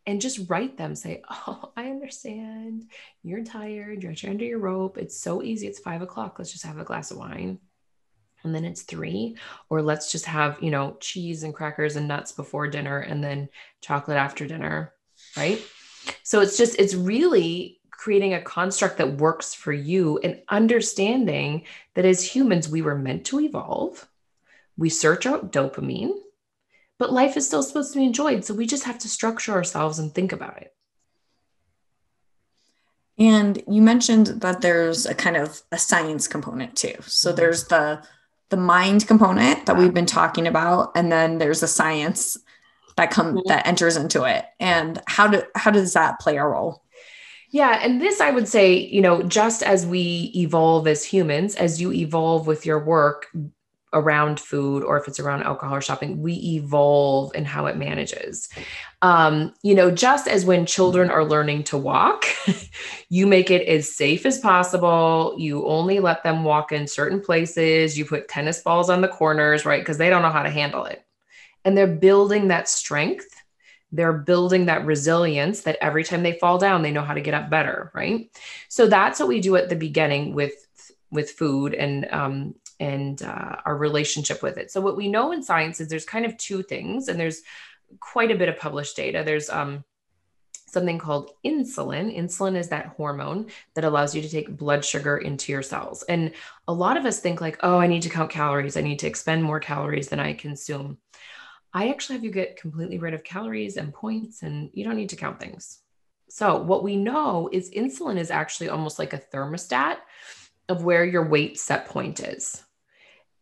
And 0.07 0.19
just 0.19 0.49
write 0.49 0.77
them, 0.77 0.95
say, 0.95 1.21
Oh, 1.29 1.71
I 1.77 1.89
understand. 1.89 2.89
You're 3.21 3.43
tired. 3.43 4.01
You're 4.01 4.13
under 4.27 4.45
your 4.45 4.59
rope. 4.59 4.97
It's 4.97 5.19
so 5.19 5.43
easy. 5.43 5.67
It's 5.67 5.79
five 5.79 6.01
o'clock. 6.01 6.39
Let's 6.39 6.51
just 6.51 6.65
have 6.65 6.79
a 6.79 6.83
glass 6.83 7.11
of 7.11 7.17
wine. 7.17 7.59
And 8.43 8.53
then 8.53 8.65
it's 8.65 8.83
three. 8.83 9.35
Or 9.69 9.81
let's 9.81 10.11
just 10.11 10.25
have, 10.25 10.61
you 10.61 10.71
know, 10.71 10.97
cheese 10.99 11.43
and 11.43 11.53
crackers 11.53 11.95
and 11.95 12.07
nuts 12.07 12.31
before 12.31 12.67
dinner 12.67 12.99
and 12.99 13.23
then 13.23 13.49
chocolate 13.81 14.17
after 14.17 14.47
dinner. 14.47 14.93
Right. 15.35 15.61
So 16.23 16.41
it's 16.41 16.57
just, 16.57 16.79
it's 16.79 16.93
really 16.93 17.79
creating 17.91 18.35
a 18.35 18.41
construct 18.41 18.97
that 18.97 19.17
works 19.17 19.53
for 19.53 19.73
you 19.73 20.19
and 20.19 20.39
understanding 20.49 21.63
that 21.95 22.05
as 22.05 22.23
humans, 22.23 22.69
we 22.69 22.81
were 22.81 22.97
meant 22.97 23.25
to 23.25 23.39
evolve. 23.39 24.07
We 24.77 24.89
search 24.89 25.25
out 25.25 25.51
dopamine, 25.51 26.13
but 26.99 27.11
life 27.11 27.35
is 27.35 27.47
still 27.47 27.63
supposed 27.63 27.93
to 27.93 27.99
be 27.99 28.05
enjoyed. 28.05 28.45
So 28.45 28.53
we 28.53 28.67
just 28.67 28.83
have 28.83 28.99
to 28.99 29.09
structure 29.09 29.51
ourselves 29.51 29.97
and 29.97 30.13
think 30.13 30.31
about 30.31 30.57
it. 30.57 30.73
And 33.17 33.61
you 33.67 33.81
mentioned 33.81 34.27
that 34.27 34.61
there's 34.61 35.07
a 35.07 35.15
kind 35.15 35.35
of 35.35 35.63
a 35.71 35.79
science 35.79 36.27
component 36.27 36.75
too. 36.75 36.93
So 37.01 37.29
mm-hmm. 37.29 37.37
there's 37.37 37.65
the 37.65 38.03
the 38.49 38.57
mind 38.57 39.07
component 39.07 39.65
that 39.65 39.77
we've 39.77 39.93
been 39.93 40.05
talking 40.05 40.47
about, 40.47 40.91
and 40.95 41.11
then 41.11 41.37
there's 41.37 41.63
a 41.63 41.67
science 41.67 42.37
that 42.95 43.11
comes 43.11 43.39
mm-hmm. 43.39 43.47
that 43.47 43.67
enters 43.67 43.95
into 43.97 44.23
it. 44.23 44.45
And 44.59 45.01
how 45.07 45.27
do 45.27 45.43
how 45.55 45.71
does 45.71 45.93
that 45.93 46.19
play 46.19 46.37
a 46.37 46.45
role? 46.45 46.83
Yeah. 47.49 47.79
And 47.81 48.01
this, 48.01 48.19
I 48.19 48.31
would 48.31 48.47
say, 48.47 48.73
you 48.73 49.01
know, 49.01 49.23
just 49.23 49.63
as 49.63 49.85
we 49.85 50.31
evolve 50.35 50.85
as 50.87 51.05
humans, 51.05 51.55
as 51.55 51.79
you 51.79 51.93
evolve 51.93 52.45
with 52.45 52.65
your 52.65 52.83
work 52.83 53.27
around 53.93 54.39
food 54.39 54.83
or 54.83 54.97
if 54.97 55.07
it's 55.07 55.19
around 55.19 55.43
alcohol 55.43 55.75
or 55.75 55.81
shopping, 55.81 56.21
we 56.21 56.33
evolve 56.33 57.33
in 57.35 57.45
how 57.45 57.65
it 57.67 57.77
manages. 57.77 58.49
Um, 59.01 59.53
you 59.63 59.75
know, 59.75 59.91
just 59.91 60.27
as 60.27 60.45
when 60.45 60.65
children 60.65 61.09
are 61.09 61.23
learning 61.23 61.63
to 61.65 61.77
walk, 61.77 62.25
you 63.09 63.27
make 63.27 63.49
it 63.49 63.67
as 63.67 63.91
safe 63.91 64.25
as 64.25 64.39
possible. 64.39 65.35
You 65.37 65.65
only 65.67 65.99
let 65.99 66.23
them 66.23 66.43
walk 66.43 66.71
in 66.71 66.87
certain 66.87 67.21
places. 67.21 67.97
You 67.97 68.05
put 68.05 68.27
tennis 68.27 68.61
balls 68.61 68.89
on 68.89 69.01
the 69.01 69.07
corners, 69.07 69.65
right? 69.65 69.81
Because 69.81 69.97
they 69.97 70.09
don't 70.09 70.21
know 70.21 70.31
how 70.31 70.43
to 70.43 70.49
handle 70.49 70.85
it. 70.85 71.05
And 71.63 71.77
they're 71.77 71.87
building 71.87 72.49
that 72.49 72.69
strength 72.69 73.33
they're 73.93 74.11
building 74.11 74.65
that 74.65 74.85
resilience 74.85 75.61
that 75.61 75.77
every 75.79 76.03
time 76.03 76.21
they 76.21 76.33
fall 76.33 76.57
down 76.57 76.81
they 76.81 76.91
know 76.91 77.01
how 77.01 77.13
to 77.13 77.21
get 77.21 77.33
up 77.33 77.49
better 77.49 77.89
right 77.93 78.29
so 78.67 78.85
that's 78.87 79.17
what 79.17 79.29
we 79.29 79.39
do 79.39 79.55
at 79.55 79.69
the 79.69 79.77
beginning 79.77 80.33
with 80.33 80.67
with 81.09 81.31
food 81.31 81.73
and 81.73 82.05
um, 82.11 82.53
and 82.79 83.23
uh, 83.23 83.55
our 83.65 83.75
relationship 83.75 84.43
with 84.43 84.57
it 84.57 84.71
so 84.71 84.81
what 84.81 84.97
we 84.97 85.07
know 85.07 85.31
in 85.31 85.41
science 85.41 85.79
is 85.79 85.87
there's 85.87 86.05
kind 86.05 86.25
of 86.25 86.37
two 86.37 86.61
things 86.63 87.07
and 87.07 87.19
there's 87.19 87.41
quite 87.99 88.31
a 88.31 88.35
bit 88.35 88.49
of 88.49 88.57
published 88.57 88.95
data 88.95 89.23
there's 89.25 89.49
um, 89.49 89.83
something 90.67 90.99
called 90.99 91.31
insulin. 91.45 92.15
Insulin 92.15 92.55
is 92.55 92.69
that 92.69 92.87
hormone 92.97 93.47
that 93.73 93.85
allows 93.85 94.13
you 94.13 94.21
to 94.21 94.29
take 94.29 94.57
blood 94.57 94.83
sugar 94.83 95.17
into 95.17 95.51
your 95.51 95.63
cells. 95.63 96.03
And 96.03 96.33
a 96.67 96.73
lot 96.73 96.97
of 96.97 97.05
us 97.05 97.19
think 97.19 97.41
like, 97.41 97.57
"Oh, 97.63 97.79
I 97.79 97.87
need 97.87 98.03
to 98.03 98.09
count 98.09 98.29
calories. 98.29 98.77
I 98.77 98.81
need 98.81 98.99
to 98.99 99.07
expend 99.07 99.43
more 99.43 99.59
calories 99.59 100.09
than 100.09 100.19
I 100.19 100.33
consume." 100.33 100.97
I 101.73 101.89
actually 101.89 102.15
have 102.17 102.25
you 102.25 102.31
get 102.31 102.57
completely 102.57 102.97
rid 102.97 103.13
of 103.13 103.23
calories 103.23 103.77
and 103.77 103.93
points, 103.93 104.43
and 104.43 104.69
you 104.73 104.83
don't 104.83 104.95
need 104.95 105.09
to 105.09 105.15
count 105.15 105.39
things. 105.39 105.79
So, 106.29 106.61
what 106.61 106.83
we 106.83 106.95
know 106.95 107.49
is 107.51 107.71
insulin 107.71 108.17
is 108.17 108.31
actually 108.31 108.69
almost 108.69 108.99
like 108.99 109.13
a 109.13 109.23
thermostat 109.33 109.97
of 110.69 110.83
where 110.83 111.05
your 111.05 111.27
weight 111.27 111.57
set 111.57 111.85
point 111.87 112.19
is. 112.19 112.63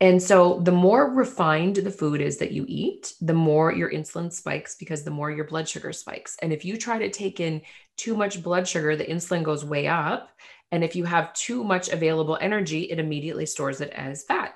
And 0.02 0.22
so, 0.22 0.60
the 0.60 0.74
more 0.74 1.10
refined 1.10 1.78
the 1.78 1.92
food 1.92 2.20
is 2.20 2.38
that 2.38 2.52
you 2.52 2.66
eat, 2.68 3.14
the 3.22 3.34
more 3.34 3.72
your 3.72 3.90
insulin 3.90 4.32
spikes 4.32 4.76
because 4.76 5.04
the 5.04 5.12
more 5.12 5.32
your 5.32 5.46
blood 5.46 5.70
sugar 5.70 5.94
spikes. 5.94 6.36
And 6.42 6.52
if 6.52 6.66
you 6.66 6.78
try 6.78 6.98
to 6.98 7.10
take 7.10 7.40
in 7.40 7.62
too 7.96 8.16
much 8.18 8.44
blood 8.44 8.68
sugar, 8.68 8.96
the 8.96 9.06
insulin 9.06 9.44
goes 9.44 9.64
way 9.64 9.88
up. 9.88 10.32
And 10.72 10.84
if 10.84 10.96
you 10.96 11.06
have 11.06 11.34
too 11.34 11.64
much 11.64 11.90
available 11.90 12.38
energy, 12.42 12.84
it 12.84 13.00
immediately 13.00 13.46
stores 13.46 13.80
it 13.80 13.92
as 13.92 14.24
fat. 14.24 14.56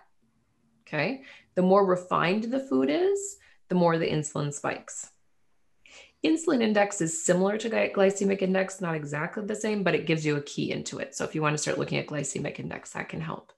Okay. 0.86 1.24
The 1.56 1.62
more 1.62 1.86
refined 1.86 2.46
the 2.46 2.60
food 2.60 2.90
is, 2.90 3.38
the 3.70 3.76
more 3.76 3.98
the 3.98 4.10
insulin 4.10 4.54
spikes. 4.54 5.10
Insulin 6.26 6.62
index 6.62 7.00
is 7.00 7.24
similar 7.24 7.58
to 7.58 7.70
glycemic 7.70 8.42
index, 8.42 8.82
not 8.82 8.96
exactly 8.96 9.46
the 9.46 9.56
same, 9.56 9.84
but 9.84 9.96
it 9.96 10.06
gives 10.06 10.26
you 10.26 10.36
a 10.36 10.42
key 10.42 10.72
into 10.72 11.00
it. 11.00 11.16
So 11.16 11.24
if 11.24 11.34
you 11.34 11.42
want 11.42 11.54
to 11.54 11.58
start 11.62 11.78
looking 11.78 11.98
at 11.98 12.08
glycemic 12.08 12.60
index, 12.60 12.92
that 12.92 13.08
can 13.08 13.22
help. 13.22 13.54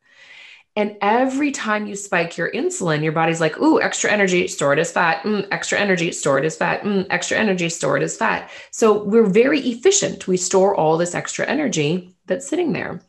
And 0.77 0.95
every 1.01 1.51
time 1.51 1.85
you 1.85 1.95
spike 1.95 2.37
your 2.37 2.49
insulin, 2.51 3.03
your 3.03 3.11
body's 3.11 3.41
like, 3.41 3.59
ooh, 3.59 3.81
extra 3.81 4.09
energy, 4.09 4.47
stored 4.47 4.79
as 4.79 4.91
fat. 4.91 5.21
Mm, 5.23 5.45
extra 5.51 5.77
energy, 5.77 6.13
stored 6.13 6.45
as 6.45 6.55
fat. 6.55 6.81
Mm, 6.83 7.07
extra 7.09 7.37
energy, 7.37 7.67
stored 7.67 8.01
as 8.03 8.15
fat. 8.15 8.49
So 8.71 9.03
we're 9.03 9.27
very 9.27 9.59
efficient. 9.59 10.27
We 10.27 10.37
store 10.37 10.73
all 10.73 10.97
this 10.97 11.13
extra 11.13 11.45
energy 11.45 12.15
that's 12.25 12.47
sitting 12.47 12.71
there. 12.71 13.01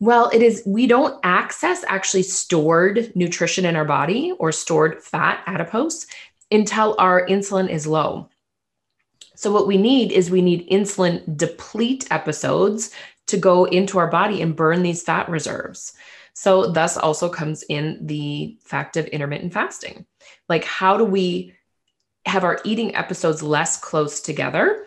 Well, 0.00 0.28
it 0.34 0.42
is, 0.42 0.62
we 0.66 0.86
don't 0.86 1.18
access 1.24 1.82
actually 1.88 2.24
stored 2.24 3.10
nutrition 3.16 3.64
in 3.64 3.74
our 3.74 3.86
body 3.86 4.32
or 4.38 4.52
stored 4.52 5.02
fat, 5.02 5.42
adipose, 5.46 6.06
until 6.50 6.94
our 6.98 7.26
insulin 7.26 7.70
is 7.70 7.86
low. 7.86 8.28
So, 9.34 9.50
what 9.50 9.66
we 9.66 9.78
need 9.78 10.12
is 10.12 10.30
we 10.30 10.42
need 10.42 10.68
insulin 10.68 11.36
deplete 11.36 12.06
episodes 12.10 12.90
to 13.28 13.36
go 13.36 13.64
into 13.64 13.98
our 13.98 14.08
body 14.08 14.42
and 14.42 14.56
burn 14.56 14.82
these 14.82 15.02
fat 15.02 15.28
reserves. 15.28 15.92
So, 16.40 16.70
thus 16.70 16.96
also 16.96 17.28
comes 17.28 17.64
in 17.68 17.98
the 18.00 18.56
fact 18.62 18.96
of 18.96 19.06
intermittent 19.06 19.52
fasting. 19.52 20.06
Like, 20.48 20.62
how 20.62 20.96
do 20.96 21.04
we 21.04 21.52
have 22.26 22.44
our 22.44 22.60
eating 22.62 22.94
episodes 22.94 23.42
less 23.42 23.76
close 23.76 24.20
together? 24.20 24.86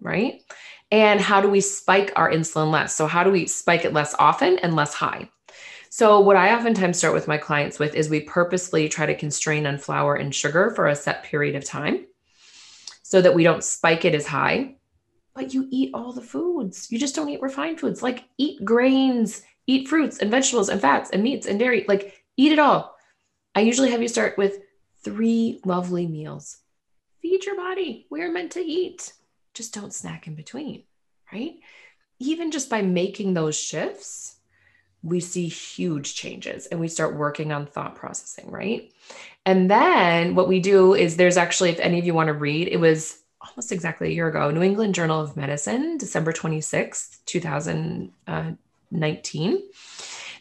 Right. 0.00 0.40
And 0.90 1.20
how 1.20 1.42
do 1.42 1.50
we 1.50 1.60
spike 1.60 2.14
our 2.16 2.30
insulin 2.30 2.70
less? 2.70 2.96
So, 2.96 3.06
how 3.06 3.22
do 3.22 3.30
we 3.30 3.46
spike 3.46 3.84
it 3.84 3.92
less 3.92 4.14
often 4.18 4.58
and 4.60 4.74
less 4.74 4.94
high? 4.94 5.28
So, 5.90 6.18
what 6.18 6.36
I 6.36 6.56
oftentimes 6.56 6.96
start 6.96 7.12
with 7.12 7.28
my 7.28 7.36
clients 7.36 7.78
with 7.78 7.94
is 7.94 8.08
we 8.08 8.20
purposely 8.20 8.88
try 8.88 9.04
to 9.04 9.14
constrain 9.14 9.66
on 9.66 9.76
flour 9.76 10.14
and 10.14 10.34
sugar 10.34 10.70
for 10.70 10.86
a 10.86 10.96
set 10.96 11.24
period 11.24 11.56
of 11.56 11.66
time 11.66 12.06
so 13.02 13.20
that 13.20 13.34
we 13.34 13.44
don't 13.44 13.62
spike 13.62 14.06
it 14.06 14.14
as 14.14 14.26
high. 14.26 14.76
But 15.34 15.52
you 15.52 15.68
eat 15.70 15.90
all 15.92 16.14
the 16.14 16.22
foods. 16.22 16.90
You 16.90 16.98
just 16.98 17.14
don't 17.14 17.28
eat 17.28 17.42
refined 17.42 17.80
foods. 17.80 18.02
Like 18.02 18.24
eat 18.38 18.64
grains, 18.64 19.42
eat 19.66 19.88
fruits 19.88 20.18
and 20.18 20.30
vegetables 20.30 20.68
and 20.68 20.80
fats 20.80 21.10
and 21.10 21.22
meats 21.22 21.46
and 21.46 21.58
dairy. 21.58 21.84
Like 21.88 22.22
eat 22.36 22.52
it 22.52 22.58
all. 22.58 22.96
I 23.54 23.60
usually 23.60 23.90
have 23.90 24.02
you 24.02 24.08
start 24.08 24.36
with 24.36 24.58
three 25.02 25.60
lovely 25.64 26.06
meals. 26.06 26.58
Feed 27.22 27.44
your 27.44 27.56
body. 27.56 28.06
We're 28.10 28.32
meant 28.32 28.52
to 28.52 28.60
eat. 28.60 29.12
Just 29.54 29.74
don't 29.74 29.94
snack 29.94 30.26
in 30.26 30.34
between, 30.34 30.82
right? 31.32 31.54
Even 32.18 32.50
just 32.50 32.68
by 32.68 32.82
making 32.82 33.34
those 33.34 33.56
shifts, 33.56 34.36
we 35.02 35.20
see 35.20 35.48
huge 35.48 36.14
changes 36.14 36.66
and 36.66 36.80
we 36.80 36.88
start 36.88 37.16
working 37.16 37.52
on 37.52 37.66
thought 37.66 37.94
processing, 37.94 38.50
right? 38.50 38.90
And 39.44 39.70
then 39.70 40.34
what 40.34 40.48
we 40.48 40.60
do 40.60 40.94
is 40.94 41.16
there's 41.16 41.36
actually, 41.36 41.70
if 41.70 41.78
any 41.78 41.98
of 41.98 42.06
you 42.06 42.14
want 42.14 42.28
to 42.28 42.32
read, 42.32 42.68
it 42.68 42.78
was 42.78 43.18
almost 43.40 43.70
exactly 43.70 44.08
a 44.08 44.12
year 44.12 44.28
ago, 44.28 44.50
New 44.50 44.62
England 44.62 44.94
Journal 44.94 45.20
of 45.20 45.36
Medicine, 45.36 45.98
December 45.98 46.32
26th, 46.32 47.18
2019. 48.90 49.62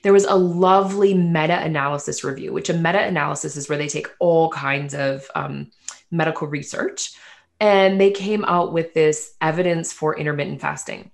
There 0.03 0.13
was 0.13 0.25
a 0.25 0.35
lovely 0.35 1.13
meta 1.13 1.59
analysis 1.63 2.23
review, 2.23 2.51
which 2.51 2.69
a 2.69 2.73
meta 2.73 3.01
analysis 3.01 3.55
is 3.55 3.69
where 3.69 3.77
they 3.77 3.87
take 3.87 4.07
all 4.19 4.49
kinds 4.49 4.93
of 4.93 5.25
um, 5.33 5.71
medical 6.11 6.47
research 6.47 7.13
and 7.59 7.99
they 7.99 8.11
came 8.11 8.43
out 8.45 8.73
with 8.73 8.93
this 8.93 9.35
evidence 9.39 9.93
for 9.93 10.17
intermittent 10.17 10.59
fasting. 10.59 11.11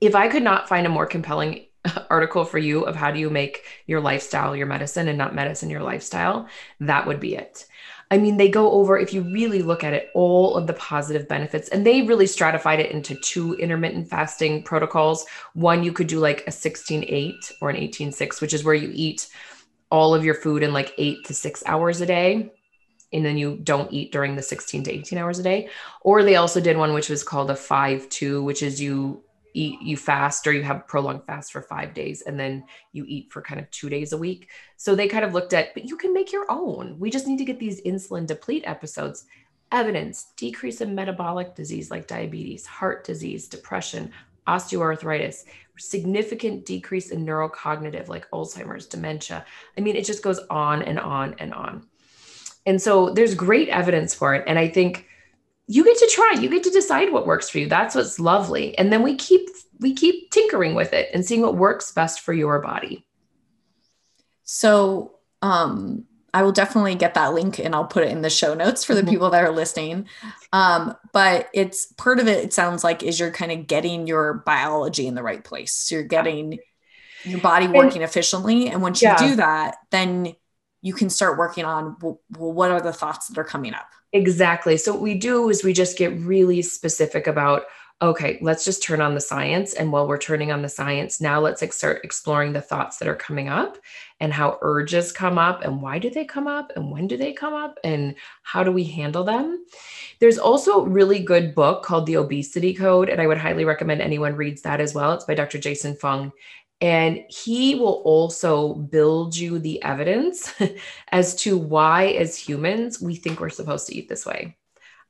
If 0.00 0.14
I 0.14 0.28
could 0.28 0.42
not 0.42 0.68
find 0.68 0.86
a 0.86 0.90
more 0.90 1.06
compelling 1.06 1.66
article 2.10 2.46
for 2.46 2.58
you 2.58 2.84
of 2.84 2.96
how 2.96 3.10
do 3.10 3.20
you 3.20 3.28
make 3.28 3.64
your 3.86 4.00
lifestyle 4.00 4.56
your 4.56 4.66
medicine 4.66 5.08
and 5.08 5.18
not 5.18 5.34
medicine 5.34 5.68
your 5.68 5.82
lifestyle, 5.82 6.48
that 6.80 7.06
would 7.06 7.20
be 7.20 7.36
it. 7.36 7.66
I 8.14 8.16
mean, 8.16 8.36
they 8.36 8.48
go 8.48 8.70
over, 8.70 8.96
if 8.96 9.12
you 9.12 9.22
really 9.22 9.60
look 9.60 9.82
at 9.82 9.92
it, 9.92 10.10
all 10.14 10.54
of 10.54 10.68
the 10.68 10.72
positive 10.74 11.26
benefits. 11.26 11.68
And 11.70 11.84
they 11.84 12.02
really 12.02 12.28
stratified 12.28 12.78
it 12.78 12.92
into 12.92 13.16
two 13.16 13.54
intermittent 13.54 14.08
fasting 14.08 14.62
protocols. 14.62 15.26
One, 15.54 15.82
you 15.82 15.92
could 15.92 16.06
do 16.06 16.20
like 16.20 16.44
a 16.46 16.52
16 16.52 17.06
8 17.08 17.52
or 17.60 17.70
an 17.70 17.76
18 17.76 18.12
6, 18.12 18.40
which 18.40 18.54
is 18.54 18.62
where 18.62 18.76
you 18.76 18.92
eat 18.94 19.26
all 19.90 20.14
of 20.14 20.24
your 20.24 20.36
food 20.36 20.62
in 20.62 20.72
like 20.72 20.94
eight 20.96 21.24
to 21.24 21.34
six 21.34 21.64
hours 21.66 22.00
a 22.00 22.06
day. 22.06 22.52
And 23.12 23.24
then 23.24 23.36
you 23.36 23.56
don't 23.56 23.92
eat 23.92 24.12
during 24.12 24.36
the 24.36 24.42
16 24.42 24.84
to 24.84 24.92
18 24.92 25.18
hours 25.18 25.40
a 25.40 25.42
day. 25.42 25.68
Or 26.02 26.22
they 26.22 26.36
also 26.36 26.60
did 26.60 26.76
one 26.76 26.94
which 26.94 27.08
was 27.08 27.24
called 27.24 27.50
a 27.50 27.56
5 27.56 28.08
2, 28.10 28.44
which 28.44 28.62
is 28.62 28.80
you 28.80 29.23
eat 29.54 29.80
you 29.80 29.96
fast 29.96 30.46
or 30.46 30.52
you 30.52 30.62
have 30.62 30.86
prolonged 30.86 31.24
fast 31.24 31.52
for 31.52 31.62
five 31.62 31.94
days 31.94 32.22
and 32.22 32.38
then 32.38 32.64
you 32.92 33.04
eat 33.06 33.32
for 33.32 33.40
kind 33.40 33.60
of 33.60 33.70
two 33.70 33.88
days 33.88 34.12
a 34.12 34.18
week. 34.18 34.50
So 34.76 34.94
they 34.94 35.08
kind 35.08 35.24
of 35.24 35.32
looked 35.32 35.54
at 35.54 35.72
but 35.74 35.84
you 35.84 35.96
can 35.96 36.12
make 36.12 36.32
your 36.32 36.44
own. 36.50 36.98
We 36.98 37.10
just 37.10 37.26
need 37.26 37.38
to 37.38 37.44
get 37.44 37.58
these 37.58 37.80
insulin 37.82 38.26
deplete 38.26 38.64
episodes. 38.66 39.24
Evidence 39.72 40.32
decrease 40.36 40.80
in 40.80 40.94
metabolic 40.94 41.54
disease 41.54 41.90
like 41.90 42.06
diabetes 42.06 42.66
heart 42.66 43.04
disease 43.04 43.48
depression 43.48 44.10
osteoarthritis 44.46 45.44
significant 45.78 46.66
decrease 46.66 47.10
in 47.10 47.24
neurocognitive 47.24 48.08
like 48.08 48.28
alzheimer's 48.30 48.86
dementia. 48.86 49.46
I 49.78 49.80
mean 49.80 49.96
it 49.96 50.04
just 50.04 50.22
goes 50.22 50.40
on 50.50 50.82
and 50.82 50.98
on 50.98 51.34
and 51.38 51.54
on. 51.54 51.86
And 52.66 52.80
so 52.80 53.10
there's 53.10 53.34
great 53.34 53.68
evidence 53.68 54.14
for 54.14 54.34
it. 54.34 54.44
And 54.46 54.58
i 54.58 54.68
think 54.68 55.08
you 55.66 55.84
get 55.84 55.98
to 55.98 56.10
try 56.12 56.36
you 56.40 56.48
get 56.48 56.62
to 56.64 56.70
decide 56.70 57.12
what 57.12 57.26
works 57.26 57.48
for 57.48 57.58
you. 57.58 57.68
That's 57.68 57.94
what's 57.94 58.20
lovely. 58.20 58.76
And 58.76 58.92
then 58.92 59.02
we 59.02 59.16
keep 59.16 59.48
we 59.80 59.94
keep 59.94 60.30
tinkering 60.30 60.74
with 60.74 60.92
it 60.92 61.10
and 61.12 61.24
seeing 61.24 61.40
what 61.40 61.56
works 61.56 61.92
best 61.92 62.20
for 62.20 62.32
your 62.32 62.60
body. 62.60 63.06
So 64.44 65.18
um 65.42 66.04
i 66.32 66.42
will 66.42 66.52
definitely 66.52 66.96
get 66.96 67.14
that 67.14 67.32
link 67.32 67.60
and 67.60 67.74
i'll 67.74 67.84
put 67.84 68.02
it 68.02 68.10
in 68.10 68.22
the 68.22 68.30
show 68.30 68.54
notes 68.54 68.82
for 68.82 68.94
the 68.94 69.02
mm-hmm. 69.02 69.10
people 69.10 69.30
that 69.30 69.44
are 69.44 69.52
listening. 69.52 70.06
Um 70.52 70.94
but 71.12 71.48
it's 71.54 71.86
part 71.94 72.18
of 72.18 72.28
it 72.28 72.44
it 72.44 72.52
sounds 72.52 72.84
like 72.84 73.02
is 73.02 73.18
you're 73.18 73.30
kind 73.30 73.52
of 73.52 73.66
getting 73.66 74.06
your 74.06 74.34
biology 74.34 75.06
in 75.06 75.14
the 75.14 75.22
right 75.22 75.42
place. 75.42 75.72
So 75.72 75.96
you're 75.96 76.04
getting 76.04 76.58
your 77.24 77.40
body 77.40 77.68
working 77.68 78.02
efficiently. 78.02 78.68
And 78.68 78.82
once 78.82 79.00
you 79.00 79.08
yeah. 79.08 79.16
do 79.16 79.36
that 79.36 79.76
then 79.90 80.34
you 80.84 80.92
can 80.94 81.10
start 81.10 81.38
working 81.38 81.64
on 81.64 81.96
well, 82.00 82.20
what 82.30 82.70
are 82.70 82.80
the 82.80 82.92
thoughts 82.92 83.26
that 83.28 83.38
are 83.38 83.44
coming 83.44 83.74
up 83.74 83.88
Exactly. 84.14 84.76
So 84.76 84.92
what 84.92 85.02
we 85.02 85.18
do 85.18 85.50
is 85.50 85.64
we 85.64 85.72
just 85.72 85.98
get 85.98 86.16
really 86.20 86.62
specific 86.62 87.26
about 87.26 87.64
okay, 88.02 88.38
let's 88.42 88.64
just 88.64 88.82
turn 88.82 89.00
on 89.00 89.14
the 89.14 89.20
science. 89.20 89.72
And 89.72 89.90
while 89.90 90.06
we're 90.06 90.18
turning 90.18 90.52
on 90.52 90.60
the 90.60 90.68
science, 90.68 91.20
now 91.20 91.40
let's 91.40 91.62
start 91.74 92.04
exploring 92.04 92.52
the 92.52 92.60
thoughts 92.60 92.98
that 92.98 93.08
are 93.08 93.14
coming 93.14 93.48
up 93.48 93.78
and 94.20 94.32
how 94.32 94.58
urges 94.62 95.10
come 95.10 95.38
up 95.38 95.62
and 95.62 95.80
why 95.80 95.98
do 95.98 96.10
they 96.10 96.24
come 96.24 96.46
up 96.46 96.72
and 96.76 96.90
when 96.90 97.06
do 97.06 97.16
they 97.16 97.32
come 97.32 97.54
up 97.54 97.78
and 97.82 98.14
how 98.42 98.62
do 98.62 98.70
we 98.72 98.84
handle 98.84 99.24
them. 99.24 99.64
There's 100.18 100.38
also 100.38 100.80
a 100.80 100.88
really 100.88 101.20
good 101.20 101.54
book 101.54 101.82
called 101.82 102.04
The 102.06 102.16
Obesity 102.16 102.74
Code. 102.74 103.08
And 103.08 103.22
I 103.22 103.26
would 103.26 103.38
highly 103.38 103.64
recommend 103.64 104.02
anyone 104.02 104.36
reads 104.36 104.62
that 104.62 104.80
as 104.80 104.92
well. 104.92 105.12
It's 105.12 105.24
by 105.24 105.34
Dr. 105.34 105.58
Jason 105.58 105.96
Fung. 105.96 106.32
And 106.80 107.20
he 107.28 107.76
will 107.76 108.02
also 108.04 108.74
build 108.74 109.36
you 109.36 109.58
the 109.58 109.82
evidence 109.82 110.52
as 111.08 111.34
to 111.36 111.56
why, 111.56 112.06
as 112.08 112.36
humans, 112.36 113.00
we 113.00 113.14
think 113.14 113.40
we're 113.40 113.48
supposed 113.48 113.86
to 113.86 113.96
eat 113.96 114.08
this 114.08 114.26
way. 114.26 114.56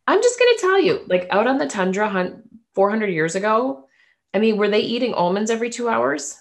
I'm 0.06 0.22
just 0.22 0.38
going 0.38 0.54
to 0.54 0.60
tell 0.60 0.80
you, 0.80 1.00
like 1.08 1.26
out 1.30 1.46
on 1.46 1.58
the 1.58 1.66
tundra 1.66 2.08
hunt 2.08 2.42
400 2.74 3.06
years 3.06 3.34
ago, 3.34 3.88
I 4.32 4.38
mean, 4.38 4.56
were 4.56 4.68
they 4.68 4.80
eating 4.80 5.14
almonds 5.14 5.50
every 5.50 5.70
two 5.70 5.88
hours? 5.88 6.36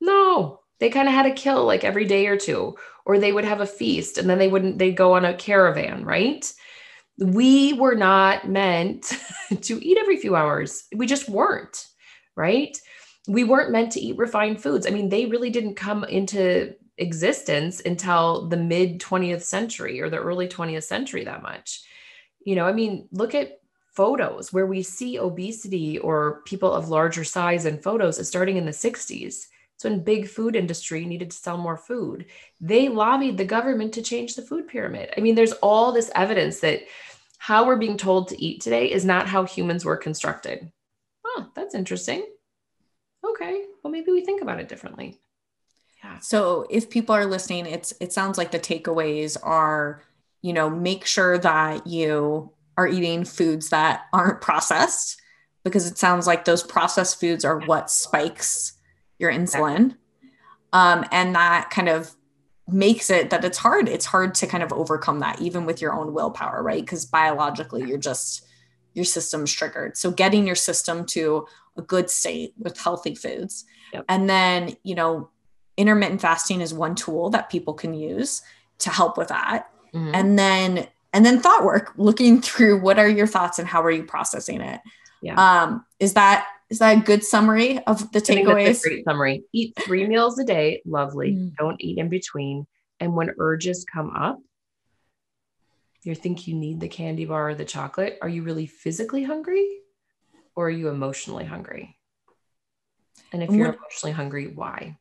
No, 0.00 0.60
they 0.80 0.90
kind 0.90 1.08
of 1.08 1.14
had 1.14 1.26
a 1.26 1.34
kill 1.34 1.64
like 1.64 1.84
every 1.84 2.04
day 2.04 2.26
or 2.26 2.36
two, 2.36 2.76
or 3.04 3.18
they 3.18 3.32
would 3.32 3.44
have 3.44 3.60
a 3.60 3.66
feast 3.66 4.18
and 4.18 4.28
then 4.28 4.38
they 4.38 4.48
wouldn't, 4.48 4.78
they'd 4.78 4.96
go 4.96 5.14
on 5.14 5.24
a 5.24 5.34
caravan, 5.34 6.04
right? 6.04 6.50
We 7.18 7.74
were 7.74 7.94
not 7.94 8.48
meant 8.48 9.12
to 9.62 9.84
eat 9.84 9.98
every 9.98 10.16
few 10.16 10.34
hours. 10.34 10.84
We 10.94 11.06
just 11.06 11.28
weren't, 11.28 11.86
right? 12.36 12.76
We 13.28 13.44
weren't 13.44 13.70
meant 13.70 13.92
to 13.92 14.00
eat 14.00 14.16
refined 14.16 14.60
foods. 14.60 14.86
I 14.86 14.90
mean, 14.90 15.10
they 15.10 15.26
really 15.26 15.50
didn't 15.50 15.74
come 15.74 16.02
into 16.04 16.74
existence 16.96 17.80
until 17.84 18.48
the 18.48 18.56
mid 18.56 19.00
20th 19.00 19.42
century 19.42 20.00
or 20.00 20.08
the 20.08 20.16
early 20.16 20.48
20th 20.48 20.84
century 20.84 21.24
that 21.24 21.42
much. 21.42 21.82
You 22.44 22.56
know, 22.56 22.66
I 22.66 22.72
mean, 22.72 23.06
look 23.12 23.34
at 23.34 23.60
photos 23.94 24.50
where 24.52 24.66
we 24.66 24.82
see 24.82 25.18
obesity 25.18 25.98
or 25.98 26.40
people 26.46 26.72
of 26.72 26.88
larger 26.88 27.22
size 27.22 27.66
in 27.66 27.78
photos 27.78 28.18
is 28.18 28.28
starting 28.28 28.56
in 28.56 28.64
the 28.64 28.72
60s. 28.72 29.44
So 29.76 29.90
when 29.90 30.02
big 30.02 30.26
food 30.26 30.56
industry 30.56 31.04
needed 31.04 31.30
to 31.30 31.36
sell 31.36 31.58
more 31.58 31.76
food, 31.76 32.26
they 32.60 32.88
lobbied 32.88 33.36
the 33.36 33.44
government 33.44 33.92
to 33.94 34.02
change 34.02 34.34
the 34.34 34.42
food 34.42 34.68
pyramid. 34.68 35.12
I 35.16 35.20
mean, 35.20 35.34
there's 35.34 35.52
all 35.52 35.92
this 35.92 36.10
evidence 36.14 36.60
that 36.60 36.80
how 37.36 37.66
we're 37.66 37.76
being 37.76 37.98
told 37.98 38.28
to 38.28 38.42
eat 38.42 38.62
today 38.62 38.90
is 38.90 39.04
not 39.04 39.28
how 39.28 39.44
humans 39.44 39.84
were 39.84 39.96
constructed. 39.98 40.72
Oh, 41.26 41.50
that's 41.54 41.74
interesting 41.74 42.24
okay, 43.40 43.64
well, 43.82 43.92
maybe 43.92 44.10
we 44.10 44.24
think 44.24 44.42
about 44.42 44.60
it 44.60 44.68
differently. 44.68 45.20
Yeah. 46.02 46.18
So 46.20 46.66
if 46.70 46.90
people 46.90 47.14
are 47.14 47.26
listening, 47.26 47.66
it's 47.66 47.92
it 48.00 48.12
sounds 48.12 48.38
like 48.38 48.50
the 48.50 48.58
takeaways 48.58 49.36
are, 49.42 50.02
you 50.42 50.52
know, 50.52 50.70
make 50.70 51.04
sure 51.06 51.38
that 51.38 51.86
you 51.86 52.52
are 52.76 52.86
eating 52.86 53.24
foods 53.24 53.70
that 53.70 54.02
aren't 54.12 54.40
processed 54.40 55.20
because 55.64 55.90
it 55.90 55.98
sounds 55.98 56.26
like 56.26 56.44
those 56.44 56.62
processed 56.62 57.20
foods 57.20 57.44
are 57.44 57.58
what 57.58 57.90
spikes 57.90 58.74
your 59.18 59.32
insulin. 59.32 59.96
Um, 60.72 61.04
and 61.10 61.34
that 61.34 61.70
kind 61.70 61.88
of 61.88 62.14
makes 62.68 63.10
it 63.10 63.30
that 63.30 63.44
it's 63.44 63.58
hard. 63.58 63.88
It's 63.88 64.06
hard 64.06 64.34
to 64.36 64.46
kind 64.46 64.62
of 64.62 64.72
overcome 64.72 65.20
that 65.20 65.40
even 65.40 65.66
with 65.66 65.80
your 65.80 65.94
own 65.94 66.12
willpower, 66.12 66.62
right? 66.62 66.80
Because 66.82 67.06
biologically 67.06 67.84
you're 67.84 67.98
just 67.98 68.46
your 68.94 69.04
system's 69.04 69.52
triggered. 69.52 69.96
So 69.96 70.10
getting 70.10 70.46
your 70.46 70.56
system 70.56 71.06
to 71.06 71.46
a 71.78 71.82
good 71.82 72.10
state 72.10 72.54
with 72.58 72.78
healthy 72.78 73.14
foods. 73.14 73.64
Yep. 73.92 74.04
And 74.08 74.28
then, 74.28 74.76
you 74.82 74.94
know, 74.94 75.30
intermittent 75.76 76.20
fasting 76.20 76.60
is 76.60 76.74
one 76.74 76.94
tool 76.94 77.30
that 77.30 77.50
people 77.50 77.74
can 77.74 77.94
use 77.94 78.42
to 78.78 78.90
help 78.90 79.16
with 79.16 79.28
that. 79.28 79.70
Mm-hmm. 79.94 80.10
And 80.14 80.38
then 80.38 80.88
and 81.12 81.24
then 81.24 81.40
thought 81.40 81.64
work, 81.64 81.92
looking 81.96 82.42
through 82.42 82.80
what 82.80 82.98
are 82.98 83.08
your 83.08 83.26
thoughts 83.26 83.58
and 83.58 83.66
how 83.66 83.82
are 83.82 83.90
you 83.90 84.04
processing 84.04 84.60
it. 84.60 84.80
Yeah. 85.22 85.34
Um, 85.36 85.86
is 85.98 86.14
that 86.14 86.46
is 86.68 86.80
that 86.80 86.98
a 86.98 87.00
good 87.00 87.24
summary 87.24 87.78
of 87.86 88.12
the 88.12 88.20
takeaways? 88.20 88.82
great 88.82 89.04
summary. 89.04 89.44
Eat 89.52 89.74
three 89.80 90.06
meals 90.06 90.38
a 90.38 90.44
day. 90.44 90.82
Lovely. 90.84 91.32
Mm-hmm. 91.32 91.54
Don't 91.58 91.80
eat 91.80 91.98
in 91.98 92.08
between. 92.10 92.66
And 93.00 93.14
when 93.14 93.30
urges 93.38 93.86
come 93.90 94.10
up, 94.10 94.38
you 96.02 96.14
think 96.14 96.46
you 96.46 96.54
need 96.54 96.80
the 96.80 96.88
candy 96.88 97.24
bar 97.24 97.50
or 97.50 97.54
the 97.54 97.64
chocolate. 97.64 98.18
Are 98.22 98.28
you 98.28 98.42
really 98.42 98.66
physically 98.66 99.22
hungry? 99.22 99.80
Or 100.58 100.66
are 100.66 100.70
you 100.70 100.88
emotionally 100.88 101.44
hungry? 101.44 101.96
And 103.32 103.44
if 103.44 103.48
and 103.48 103.56
you're 103.56 103.74
emotionally 103.74 104.12
hungry, 104.12 104.48
why? 104.52 104.98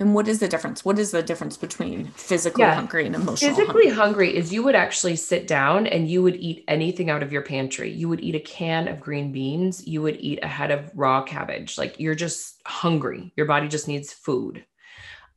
And 0.00 0.16
what 0.16 0.26
is 0.26 0.40
the 0.40 0.48
difference? 0.48 0.84
What 0.84 0.98
is 0.98 1.12
the 1.12 1.22
difference 1.22 1.56
between 1.56 2.06
physically 2.16 2.64
yeah. 2.64 2.74
hungry 2.74 3.06
and 3.06 3.14
emotional? 3.14 3.54
Physically 3.54 3.86
hungry? 3.86 4.30
hungry 4.32 4.36
is 4.36 4.52
you 4.52 4.64
would 4.64 4.74
actually 4.74 5.14
sit 5.14 5.46
down 5.46 5.86
and 5.86 6.10
you 6.10 6.24
would 6.24 6.34
eat 6.34 6.64
anything 6.66 7.08
out 7.08 7.22
of 7.22 7.30
your 7.30 7.42
pantry. 7.42 7.88
You 7.88 8.08
would 8.08 8.20
eat 8.20 8.34
a 8.34 8.40
can 8.40 8.88
of 8.88 8.98
green 8.98 9.30
beans. 9.30 9.86
You 9.86 10.02
would 10.02 10.16
eat 10.18 10.40
a 10.42 10.48
head 10.48 10.72
of 10.72 10.90
raw 10.92 11.22
cabbage. 11.22 11.78
Like 11.78 12.00
you're 12.00 12.16
just 12.16 12.60
hungry. 12.66 13.32
Your 13.36 13.46
body 13.46 13.68
just 13.68 13.86
needs 13.86 14.12
food. 14.12 14.66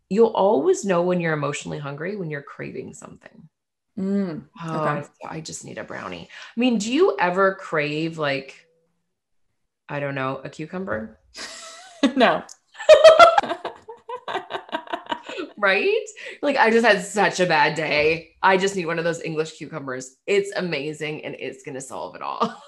You'll 0.09 0.33
always 0.33 0.83
know 0.83 1.03
when 1.03 1.21
you're 1.21 1.33
emotionally 1.33 1.77
hungry 1.77 2.15
when 2.15 2.31
you're 2.31 2.41
craving 2.41 2.95
something. 2.95 3.49
Mm, 3.99 4.45
oh, 4.63 4.79
okay. 4.79 5.07
I, 5.25 5.35
I 5.35 5.41
just 5.41 5.63
need 5.63 5.77
a 5.77 5.83
brownie. 5.83 6.27
I 6.31 6.59
mean, 6.59 6.79
do 6.79 6.91
you 6.91 7.15
ever 7.19 7.53
crave 7.53 8.17
like 8.17 8.66
I 9.89 9.99
don't 9.99 10.15
know, 10.15 10.41
a 10.43 10.49
cucumber? 10.49 11.19
no. 12.15 12.43
right? 15.57 16.05
Like 16.41 16.57
I 16.57 16.69
just 16.69 16.85
had 16.85 17.03
such 17.03 17.39
a 17.39 17.45
bad 17.45 17.75
day. 17.75 18.31
I 18.41 18.57
just 18.57 18.75
need 18.75 18.85
one 18.85 18.99
of 18.99 19.05
those 19.05 19.21
English 19.21 19.57
cucumbers. 19.57 20.17
It's 20.25 20.51
amazing 20.55 21.25
and 21.25 21.35
it's 21.39 21.63
going 21.63 21.75
to 21.75 21.81
solve 21.81 22.15
it 22.15 22.21
all. 22.21 22.61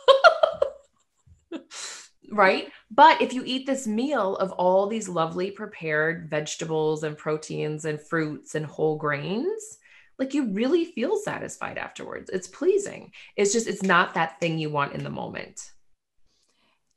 right? 2.32 2.70
But 2.92 3.22
if 3.22 3.34
you 3.34 3.44
eat 3.46 3.66
this 3.66 3.88
meal 3.88 4.36
of 4.38 4.52
all 4.54 4.88
these 4.88 5.10
lovely 5.10 5.52
prepared 5.52 6.30
vegetables 6.30 7.04
and 7.04 7.18
proteins 7.18 7.86
and 7.86 8.02
fruits 8.02 8.56
and 8.56 8.66
whole 8.66 8.98
grains, 8.98 9.78
like 10.18 10.34
you 10.34 10.52
really 10.52 10.86
feel 10.86 11.18
satisfied 11.18 11.78
afterwards. 11.78 12.30
It's 12.32 12.48
pleasing. 12.48 13.12
It's 13.36 13.54
just 13.54 13.68
it's 13.68 13.84
not 13.84 14.16
that 14.16 14.40
thing 14.40 14.60
you 14.60 14.70
want 14.70 14.94
in 14.94 15.04
the 15.04 15.10
moment. 15.10 15.72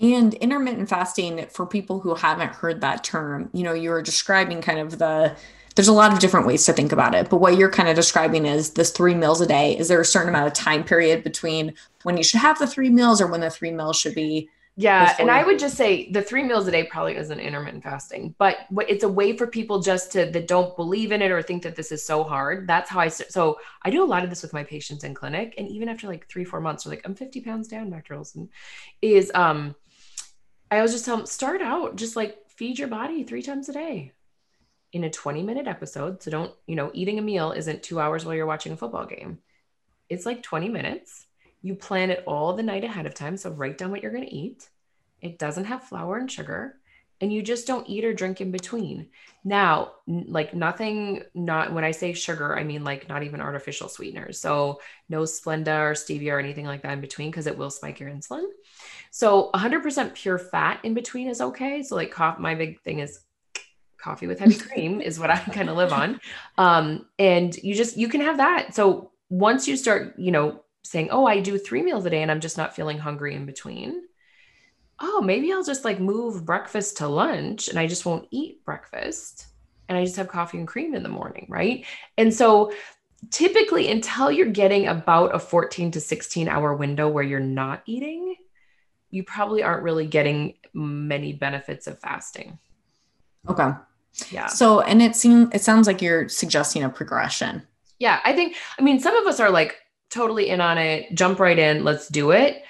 And 0.00 0.34
intermittent 0.34 0.88
fasting, 0.88 1.46
for 1.50 1.66
people 1.66 2.00
who 2.00 2.14
haven't 2.14 2.54
heard 2.54 2.80
that 2.80 3.04
term, 3.04 3.50
you 3.52 3.62
know, 3.62 3.72
you're 3.72 4.02
describing 4.02 4.60
kind 4.60 4.80
of 4.80 4.98
the, 4.98 5.36
there's 5.76 5.88
a 5.88 5.92
lot 5.92 6.12
of 6.12 6.18
different 6.18 6.46
ways 6.46 6.64
to 6.66 6.72
think 6.72 6.92
about 6.92 7.14
it. 7.14 7.30
But 7.30 7.36
what 7.36 7.56
you're 7.56 7.70
kind 7.70 7.88
of 7.88 7.94
describing 7.94 8.44
is 8.44 8.70
this 8.70 8.90
three 8.90 9.14
meals 9.14 9.40
a 9.40 9.46
day. 9.46 9.76
Is 9.78 9.88
there 9.88 10.00
a 10.00 10.04
certain 10.04 10.28
amount 10.28 10.48
of 10.48 10.52
time 10.54 10.82
period 10.82 11.22
between 11.22 11.74
when 12.02 12.16
you 12.16 12.24
should 12.24 12.40
have 12.40 12.58
the 12.58 12.66
three 12.66 12.90
meals 12.90 13.20
or 13.20 13.26
when 13.28 13.40
the 13.40 13.50
three 13.50 13.70
meals 13.70 13.96
should 13.96 14.14
be 14.14 14.48
Yeah, 14.74 15.14
and 15.18 15.30
I 15.30 15.44
would 15.44 15.58
just 15.58 15.76
say 15.76 16.10
the 16.12 16.22
three 16.22 16.42
meals 16.42 16.66
a 16.66 16.70
day 16.70 16.84
probably 16.84 17.14
isn't 17.16 17.38
intermittent 17.38 17.84
fasting, 17.84 18.34
but 18.38 18.56
it's 18.88 19.04
a 19.04 19.08
way 19.08 19.36
for 19.36 19.46
people 19.46 19.80
just 19.80 20.12
to 20.12 20.24
that 20.30 20.48
don't 20.48 20.74
believe 20.76 21.12
in 21.12 21.20
it 21.20 21.30
or 21.30 21.42
think 21.42 21.62
that 21.64 21.76
this 21.76 21.92
is 21.92 22.02
so 22.02 22.24
hard. 22.24 22.66
That's 22.66 22.88
how 22.88 23.00
I 23.00 23.08
so 23.08 23.58
I 23.82 23.90
do 23.90 24.02
a 24.02 24.06
lot 24.06 24.24
of 24.24 24.30
this 24.30 24.40
with 24.40 24.54
my 24.54 24.64
patients 24.64 25.04
in 25.04 25.12
clinic, 25.12 25.54
and 25.58 25.68
even 25.68 25.90
after 25.90 26.06
like 26.06 26.26
three 26.26 26.44
four 26.44 26.62
months, 26.62 26.84
they're 26.84 26.92
like, 26.92 27.02
"I'm 27.04 27.14
50 27.14 27.42
pounds 27.42 27.68
down, 27.68 27.90
Dr. 27.90 28.14
Olsen." 28.14 28.48
Is 29.02 29.30
um, 29.34 29.74
I 30.72 30.76
always 30.78 30.92
just 30.92 31.04
tell 31.04 31.18
them 31.18 31.26
start 31.26 31.60
out 31.60 31.96
just 31.96 32.16
like 32.16 32.38
feed 32.48 32.78
your 32.78 32.88
body 32.88 33.24
three 33.24 33.42
times 33.42 33.68
a 33.68 33.74
day 33.74 34.12
in 34.92 35.04
a 35.04 35.10
20 35.10 35.42
minute 35.42 35.66
episode. 35.66 36.22
So 36.22 36.30
don't 36.30 36.54
you 36.66 36.76
know 36.76 36.90
eating 36.94 37.18
a 37.18 37.22
meal 37.22 37.52
isn't 37.52 37.82
two 37.82 38.00
hours 38.00 38.24
while 38.24 38.34
you're 38.34 38.46
watching 38.46 38.72
a 38.72 38.76
football 38.78 39.04
game. 39.04 39.38
It's 40.08 40.24
like 40.24 40.42
20 40.42 40.70
minutes 40.70 41.26
you 41.60 41.74
plan 41.74 42.10
it 42.10 42.24
all 42.26 42.54
the 42.54 42.62
night 42.62 42.84
ahead 42.84 43.04
of 43.04 43.14
time. 43.14 43.36
So 43.36 43.50
write 43.50 43.76
down 43.76 43.90
what 43.90 44.02
you're 44.02 44.12
going 44.12 44.26
to 44.26 44.34
eat. 44.34 44.68
It 45.20 45.38
doesn't 45.38 45.66
have 45.66 45.84
flour 45.84 46.16
and 46.16 46.32
sugar. 46.32 46.78
And 47.20 47.30
you 47.32 47.42
just 47.42 47.68
don't 47.68 47.88
eat 47.88 48.04
or 48.04 48.12
drink 48.12 48.40
in 48.40 48.50
between. 48.50 49.10
Now, 49.44 49.92
like 50.08 50.54
nothing, 50.54 51.22
not 51.34 51.72
when 51.72 51.84
I 51.84 51.92
say 51.92 52.14
sugar, 52.14 52.58
I 52.58 52.64
mean 52.64 52.82
like 52.82 53.08
not 53.08 53.22
even 53.22 53.40
artificial 53.40 53.88
sweeteners. 53.88 54.40
So 54.40 54.80
no 55.08 55.22
Splenda 55.22 55.82
or 55.82 55.92
stevia 55.92 56.32
or 56.32 56.40
anything 56.40 56.66
like 56.66 56.82
that 56.82 56.94
in 56.94 57.00
between 57.00 57.30
because 57.30 57.46
it 57.46 57.56
will 57.56 57.70
spike 57.70 58.00
your 58.00 58.10
insulin. 58.10 58.46
So 59.14 59.50
100% 59.54 60.14
pure 60.14 60.38
fat 60.38 60.80
in 60.84 60.94
between 60.94 61.28
is 61.28 61.42
okay. 61.42 61.82
So 61.82 61.96
like 61.96 62.10
coffee, 62.10 62.40
my 62.40 62.54
big 62.54 62.80
thing 62.80 63.00
is 63.00 63.20
coffee 63.98 64.26
with 64.26 64.38
heavy 64.38 64.54
cream 64.54 65.02
is 65.02 65.20
what 65.20 65.28
I 65.28 65.36
kind 65.52 65.68
of 65.68 65.76
live 65.76 65.92
on. 65.92 66.18
Um, 66.56 67.04
and 67.18 67.54
you 67.58 67.74
just, 67.74 67.98
you 67.98 68.08
can 68.08 68.22
have 68.22 68.38
that. 68.38 68.74
So 68.74 69.12
once 69.28 69.68
you 69.68 69.76
start, 69.76 70.14
you 70.18 70.30
know, 70.30 70.64
saying, 70.82 71.10
oh, 71.10 71.26
I 71.26 71.40
do 71.40 71.58
three 71.58 71.82
meals 71.82 72.06
a 72.06 72.10
day 72.10 72.22
and 72.22 72.30
I'm 72.30 72.40
just 72.40 72.56
not 72.56 72.74
feeling 72.74 72.96
hungry 72.96 73.34
in 73.34 73.44
between. 73.44 74.02
Oh, 74.98 75.20
maybe 75.20 75.52
I'll 75.52 75.62
just 75.62 75.84
like 75.84 76.00
move 76.00 76.46
breakfast 76.46 76.96
to 76.96 77.06
lunch 77.06 77.68
and 77.68 77.78
I 77.78 77.86
just 77.86 78.06
won't 78.06 78.28
eat 78.30 78.64
breakfast 78.64 79.46
and 79.90 79.98
I 79.98 80.04
just 80.06 80.16
have 80.16 80.28
coffee 80.28 80.56
and 80.56 80.66
cream 80.66 80.94
in 80.94 81.02
the 81.02 81.10
morning. 81.10 81.44
Right. 81.50 81.84
And 82.16 82.32
so 82.32 82.72
typically, 83.30 83.90
until 83.90 84.32
you're 84.32 84.46
getting 84.46 84.88
about 84.88 85.34
a 85.34 85.38
14 85.38 85.90
to 85.90 86.00
16 86.00 86.48
hour 86.48 86.74
window 86.74 87.10
where 87.10 87.22
you're 87.22 87.40
not 87.40 87.82
eating, 87.84 88.36
you 89.12 89.22
probably 89.22 89.62
aren't 89.62 89.84
really 89.84 90.06
getting 90.06 90.54
many 90.74 91.32
benefits 91.32 91.86
of 91.86 92.00
fasting. 92.00 92.58
Okay. 93.48 93.70
Yeah. 94.30 94.46
So, 94.46 94.80
and 94.80 95.00
it 95.00 95.14
seems, 95.14 95.54
it 95.54 95.60
sounds 95.60 95.86
like 95.86 96.02
you're 96.02 96.28
suggesting 96.28 96.82
a 96.82 96.88
progression. 96.88 97.62
Yeah. 98.00 98.20
I 98.24 98.32
think, 98.32 98.56
I 98.78 98.82
mean, 98.82 98.98
some 98.98 99.14
of 99.14 99.26
us 99.26 99.38
are 99.38 99.50
like, 99.50 99.76
totally 100.12 100.50
in 100.50 100.60
on 100.60 100.78
it, 100.78 101.14
jump 101.14 101.40
right 101.40 101.58
in, 101.58 101.84
let's 101.84 102.08
do 102.08 102.30
it. 102.30 102.62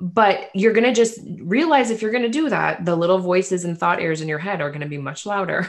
But 0.00 0.50
you're 0.54 0.72
going 0.72 0.84
to 0.84 0.92
just 0.92 1.20
realize 1.40 1.90
if 1.90 2.02
you're 2.02 2.12
going 2.12 2.24
to 2.24 2.28
do 2.28 2.48
that, 2.50 2.84
the 2.84 2.96
little 2.96 3.18
voices 3.18 3.64
and 3.64 3.78
thought 3.78 4.00
errors 4.00 4.20
in 4.20 4.28
your 4.28 4.38
head 4.38 4.60
are 4.60 4.70
going 4.70 4.82
to 4.82 4.88
be 4.88 4.98
much 4.98 5.26
louder. 5.26 5.68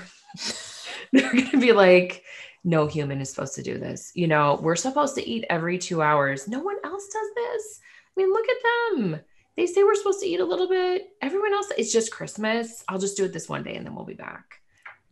They're 1.12 1.32
going 1.32 1.50
to 1.52 1.60
be 1.60 1.72
like, 1.72 2.24
no 2.64 2.86
human 2.88 3.22
is 3.22 3.30
supposed 3.30 3.56
to 3.56 3.64
do 3.64 3.80
this. 3.80 4.12
You 4.14 4.28
know, 4.28 4.60
we're 4.62 4.76
supposed 4.76 5.16
to 5.16 5.28
eat 5.28 5.46
every 5.50 5.78
two 5.78 6.02
hours. 6.02 6.48
No 6.48 6.60
one 6.60 6.76
else 6.84 7.08
does 7.08 7.30
this. 7.36 7.80
I 8.16 8.22
mean, 8.22 8.32
look 8.32 8.46
at 8.50 8.98
them. 8.98 9.20
They 9.60 9.68
say 9.68 9.84
we're 9.84 9.96
supposed 9.96 10.22
to 10.22 10.26
eat 10.26 10.40
a 10.40 10.46
little 10.46 10.70
bit. 10.70 11.10
Everyone 11.22 11.54
else, 11.54 11.70
it's 11.78 11.92
just 11.92 12.14
Christmas. 12.14 12.82
I'll 12.88 12.98
just 12.98 13.18
do 13.18 13.26
it 13.26 13.34
this 13.34 13.50
one 13.50 13.62
day 13.62 13.76
and 13.76 13.86
then 13.86 13.94
we'll 13.94 14.06
be 14.06 14.14
back. 14.14 14.62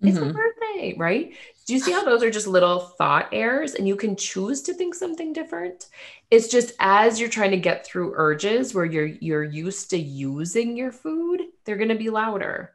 It's 0.01 0.17
mm-hmm. 0.17 0.27
my 0.27 0.31
birthday, 0.31 0.95
right? 0.97 1.33
Do 1.65 1.73
you 1.73 1.81
see 1.81 1.91
how 1.91 2.05
those 2.05 2.23
are 2.23 2.31
just 2.31 2.47
little 2.47 2.79
thought 2.79 3.27
errors 3.33 3.73
and 3.73 3.86
you 3.86 3.97
can 3.97 4.15
choose 4.15 4.62
to 4.62 4.73
think 4.73 4.95
something 4.95 5.33
different? 5.33 5.88
It's 6.31 6.47
just 6.47 6.71
as 6.79 7.19
you're 7.19 7.27
trying 7.27 7.51
to 7.51 7.57
get 7.57 7.86
through 7.86 8.13
urges 8.15 8.73
where 8.73 8.86
you're 8.86 9.07
you're 9.07 9.43
used 9.43 9.89
to 9.89 9.97
using 9.97 10.77
your 10.77 10.93
food, 10.93 11.41
they're 11.65 11.75
going 11.75 11.89
to 11.89 11.95
be 11.95 12.10
louder. 12.10 12.71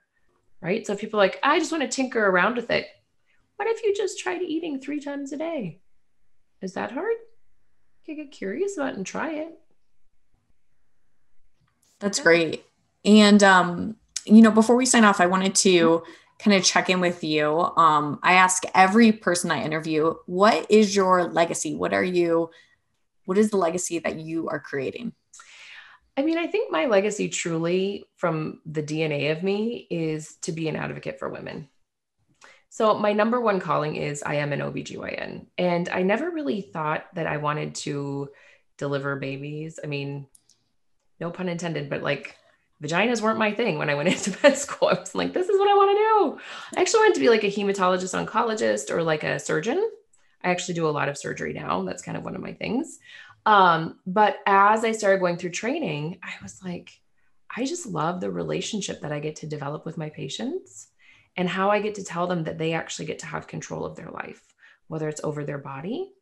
Right? 0.61 0.87
So 0.87 0.93
if 0.93 1.01
people 1.01 1.21
are 1.21 1.23
like, 1.23 1.41
"I 1.43 1.59
just 1.59 1.73
want 1.73 1.85
to 1.85 1.89
tinker 1.89 2.23
around 2.23 2.57
with 2.57 2.71
it." 2.71 2.87
What 3.57 3.67
if 3.67 3.83
you 3.83 3.95
just 3.97 4.19
tried 4.19 4.43
eating 4.43 4.79
3 4.79 5.01
times 5.01 5.33
a 5.33 5.39
day? 5.39 5.81
Is 6.61 6.75
that 6.75 6.93
hard? 6.93 7.17
You 8.05 8.15
get 8.15 8.31
curious 8.31 8.77
about 8.77 8.97
and 8.97 9.07
try 9.07 9.31
it. 9.37 9.59
That's 12.03 12.21
great. 12.21 12.67
And 13.05 13.43
um 13.43 13.97
you 14.25 14.43
know, 14.43 14.51
before 14.51 14.77
we 14.77 14.87
sign 14.87 15.05
off, 15.05 15.21
I 15.21 15.27
wanted 15.27 15.55
to 15.57 16.03
kind 16.39 16.57
of 16.57 16.65
check 16.65 16.91
in 16.91 17.01
with 17.01 17.23
you. 17.23 17.61
Um, 17.77 18.19
I 18.23 18.35
ask 18.35 18.65
every 18.75 19.13
person 19.13 19.51
I 19.51 19.63
interview, 19.63 20.15
what 20.27 20.67
is 20.71 20.95
your 20.95 21.25
legacy? 21.25 21.75
What 21.75 21.95
are 21.95 22.05
you, 22.05 22.51
what 23.25 23.39
is 23.39 23.51
the 23.51 23.57
legacy 23.57 23.99
that 24.01 24.19
you 24.19 24.49
are 24.49 24.61
creating? 24.61 25.13
I 26.17 26.23
mean, 26.23 26.37
I 26.37 26.47
think 26.47 26.71
my 26.71 26.87
legacy 26.87 27.29
truly 27.29 28.05
from 28.17 28.61
the 28.67 28.83
DNA 28.83 29.33
of 29.33 29.43
me 29.43 29.87
is 29.91 30.37
to 30.43 30.53
be 30.53 30.69
an 30.69 30.77
advocate 30.77 31.19
for 31.19 31.29
women. 31.29 31.69
So, 32.69 32.99
my 32.99 33.13
number 33.13 33.41
one 33.41 33.61
calling 33.61 33.97
is 33.97 34.23
I 34.23 34.37
am 34.37 34.53
an 34.53 34.61
OBGYN. 34.61 35.47
And 35.59 35.89
I 35.89 36.03
never 36.03 36.31
really 36.31 36.61
thought 36.61 37.07
that 37.15 37.27
I 37.27 37.37
wanted 37.37 37.75
to 37.77 38.31
deliver 38.79 39.17
babies. 39.17 39.79
I 39.83 39.87
mean, 39.87 40.27
no 41.23 41.31
pun 41.31 41.49
intended, 41.49 41.89
but 41.89 42.03
like 42.03 42.37
vaginas 42.83 43.23
weren't 43.23 43.39
my 43.39 43.53
thing 43.53 43.79
when 43.79 43.89
I 43.89 43.95
went 43.95 44.09
into 44.15 44.37
med 44.43 44.59
school. 44.59 44.89
I 44.89 44.99
was 45.01 45.15
like, 45.15 45.33
this 45.33 45.49
is 45.49 45.59
what 45.59 45.71
I 45.71 45.75
want 45.75 45.91
to 45.91 46.03
do. 46.03 46.77
I 46.77 46.81
actually 46.83 47.01
wanted 47.01 47.15
to 47.15 47.21
be 47.21 47.31
like 47.31 47.45
a 47.45 47.51
hematologist 47.57 48.15
oncologist 48.21 48.91
or 48.91 49.03
like 49.03 49.23
a 49.23 49.39
surgeon. 49.39 49.81
I 50.45 50.51
actually 50.51 50.75
do 50.75 50.89
a 50.89 50.91
lot 50.99 51.09
of 51.09 51.17
surgery 51.17 51.53
now. 51.53 51.83
That's 51.85 52.03
kind 52.03 52.19
of 52.19 52.25
one 52.25 52.35
of 52.35 52.43
my 52.43 52.53
things. 52.53 52.99
Um, 53.47 53.99
but 54.07 54.39
as 54.47 54.85
I 54.85 54.93
started 54.93 55.21
going 55.21 55.37
through 55.37 55.51
training, 55.51 56.19
I 56.23 56.33
was 56.43 56.61
like, 56.63 56.91
I 57.57 57.65
just 57.65 57.87
love 57.87 58.21
the 58.21 58.31
relationship 58.31 59.01
that 59.03 59.13
I 59.13 59.21
get 59.21 59.37
to 59.37 59.47
develop 59.47 59.87
with 59.87 59.99
my 59.99 60.11
patients 60.11 60.89
and 61.37 61.49
how 61.49 61.71
I 61.71 61.81
get 61.81 61.95
to 61.97 62.05
tell 62.05 62.27
them 62.27 62.45
that 62.45 62.59
they 62.59 62.73
actually 62.73 63.07
get 63.07 63.21
to 63.21 63.27
have 63.27 63.47
control 63.47 63.85
of 63.85 63.95
their 63.95 64.11
life, 64.11 64.43
whether 64.89 65.09
it's 65.09 65.23
over 65.23 65.45
their 65.45 65.59
body, 65.59 66.13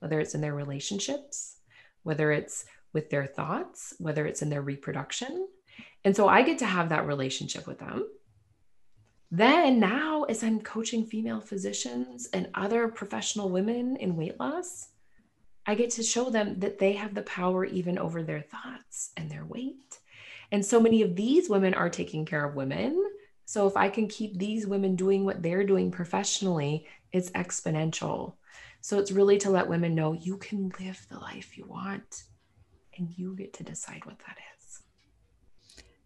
whether 0.00 0.20
it's 0.20 0.34
in 0.34 0.40
their 0.40 0.54
relationships, 0.54 1.58
whether 2.02 2.30
it's 2.30 2.66
with 2.94 3.10
their 3.10 3.26
thoughts, 3.26 3.92
whether 3.98 4.24
it's 4.24 4.40
in 4.40 4.48
their 4.48 4.62
reproduction, 4.62 5.46
and 6.04 6.14
so 6.14 6.28
I 6.28 6.42
get 6.42 6.58
to 6.58 6.66
have 6.66 6.90
that 6.90 7.06
relationship 7.06 7.66
with 7.66 7.78
them. 7.78 8.06
Then 9.30 9.80
now, 9.80 10.24
as 10.24 10.44
I'm 10.44 10.60
coaching 10.60 11.06
female 11.06 11.40
physicians 11.40 12.28
and 12.32 12.50
other 12.54 12.88
professional 12.88 13.48
women 13.48 13.96
in 13.96 14.16
weight 14.16 14.38
loss, 14.38 14.88
I 15.66 15.74
get 15.74 15.90
to 15.92 16.02
show 16.02 16.28
them 16.28 16.60
that 16.60 16.78
they 16.78 16.92
have 16.92 17.14
the 17.14 17.22
power 17.22 17.64
even 17.64 17.98
over 17.98 18.22
their 18.22 18.42
thoughts 18.42 19.10
and 19.16 19.30
their 19.30 19.46
weight. 19.46 19.98
And 20.52 20.64
so 20.64 20.78
many 20.78 21.02
of 21.02 21.16
these 21.16 21.48
women 21.48 21.72
are 21.72 21.88
taking 21.88 22.26
care 22.26 22.44
of 22.44 22.54
women. 22.54 23.02
So 23.46 23.66
if 23.66 23.76
I 23.76 23.88
can 23.88 24.08
keep 24.08 24.38
these 24.38 24.66
women 24.66 24.94
doing 24.94 25.24
what 25.24 25.42
they're 25.42 25.64
doing 25.64 25.90
professionally, 25.90 26.86
it's 27.12 27.30
exponential. 27.30 28.34
So 28.82 28.98
it's 28.98 29.10
really 29.10 29.38
to 29.38 29.50
let 29.50 29.68
women 29.68 29.94
know 29.94 30.12
you 30.12 30.36
can 30.36 30.70
live 30.78 31.06
the 31.10 31.18
life 31.18 31.56
you 31.56 31.64
want 31.66 32.24
and 32.96 33.08
you 33.16 33.34
get 33.34 33.52
to 33.54 33.62
decide 33.62 34.04
what 34.04 34.18
that 34.20 34.38
is. 34.38 34.80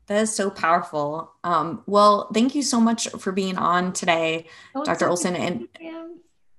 That 0.06 0.22
is 0.22 0.34
so 0.34 0.50
powerful. 0.50 1.32
Um, 1.44 1.82
well, 1.86 2.30
thank 2.32 2.54
you 2.54 2.62
so 2.62 2.80
much 2.80 3.08
for 3.18 3.30
being 3.30 3.58
on 3.58 3.92
today, 3.92 4.46
oh, 4.74 4.84
Dr. 4.84 5.08
Olsen. 5.08 5.36
And 5.36 5.68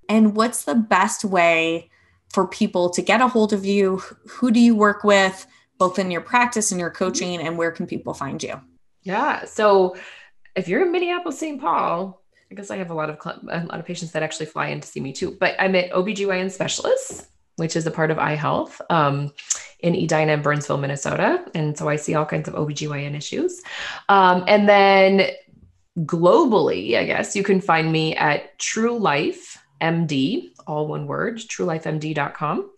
and 0.08 0.36
what's 0.36 0.64
the 0.64 0.76
best 0.76 1.24
way 1.26 1.90
for 2.32 2.48
people 2.48 2.90
to 2.92 3.02
get 3.02 3.22
a 3.22 3.28
hold 3.28 3.54
of 3.54 3.66
you? 3.66 3.98
Who 4.28 4.52
do 4.52 4.60
you 4.60 4.76
work 4.76 5.04
with, 5.04 5.48
both 5.78 5.98
in 5.98 6.12
your 6.12 6.22
practice 6.22 6.72
and 6.72 6.80
your 6.80 6.92
coaching, 6.92 7.40
and 7.40 7.58
where 7.58 7.72
can 7.72 7.88
people 7.88 8.14
find 8.14 8.42
you? 8.42 8.60
Yeah. 9.04 9.46
So 9.46 9.96
if 10.56 10.68
you're 10.68 10.84
in 10.84 10.92
Minneapolis, 10.92 11.40
St. 11.40 11.60
Paul, 11.60 12.22
I 12.52 12.56
guess 12.56 12.72
I 12.72 12.78
have 12.78 12.92
a 12.92 12.96
lot 12.96 13.10
of 13.10 13.18
a 13.26 13.66
lot 13.66 13.80
of 13.80 13.86
patients 13.86 14.12
that 14.12 14.24
actually 14.24 14.48
fly 14.48 14.68
in 14.68 14.82
to 14.82 14.88
see 14.88 15.00
me 15.00 15.14
too. 15.14 15.38
But 15.40 15.56
I'm 15.60 15.76
at 15.76 15.92
OBGYN 15.92 16.52
specialists, 16.52 17.28
which 17.60 17.76
is 17.76 17.86
a 17.86 17.92
part 17.92 18.12
of 18.12 18.18
iHealth. 18.18 18.80
Um, 18.90 19.32
in 19.82 19.96
Edina 19.96 20.34
and 20.34 20.44
Burnsville, 20.44 20.78
Minnesota. 20.78 21.46
And 21.56 21.78
so 21.78 21.88
I 21.88 21.96
see 21.96 22.14
all 22.14 22.26
kinds 22.26 22.50
of 22.50 22.54
OBGYN 22.54 23.16
issues. 23.16 23.62
Um, 24.10 24.44
and 24.48 24.68
then 24.68 25.30
globally, 26.00 26.98
I 26.98 27.06
guess 27.06 27.36
you 27.36 27.44
can 27.44 27.62
find 27.62 27.92
me 27.92 28.16
at 28.16 28.60
True 28.60 28.98
Life 28.98 29.58
MD, 29.82 30.50
all 30.68 30.88
one 30.88 31.08
word, 31.08 31.38
truelifemd.com. 31.38 32.70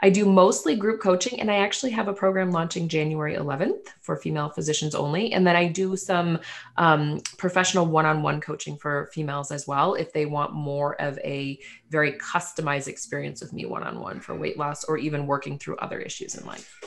I 0.00 0.10
do 0.10 0.26
mostly 0.26 0.76
group 0.76 1.00
coaching, 1.00 1.40
and 1.40 1.50
I 1.50 1.56
actually 1.56 1.92
have 1.92 2.08
a 2.08 2.12
program 2.12 2.50
launching 2.50 2.88
January 2.88 3.34
11th 3.34 3.88
for 4.00 4.16
female 4.16 4.50
physicians 4.50 4.94
only. 4.94 5.32
And 5.32 5.46
then 5.46 5.56
I 5.56 5.68
do 5.68 5.96
some 5.96 6.38
um, 6.76 7.20
professional 7.38 7.86
one 7.86 8.06
on 8.06 8.22
one 8.22 8.40
coaching 8.40 8.76
for 8.76 9.08
females 9.12 9.50
as 9.50 9.66
well 9.66 9.94
if 9.94 10.12
they 10.12 10.26
want 10.26 10.52
more 10.52 11.00
of 11.00 11.18
a 11.18 11.58
very 11.88 12.12
customized 12.12 12.88
experience 12.88 13.40
with 13.40 13.52
me 13.52 13.64
one 13.64 13.82
on 13.82 14.00
one 14.00 14.20
for 14.20 14.34
weight 14.34 14.58
loss 14.58 14.84
or 14.84 14.98
even 14.98 15.26
working 15.26 15.58
through 15.58 15.76
other 15.76 15.98
issues 15.98 16.34
in 16.34 16.46
life. 16.46 16.78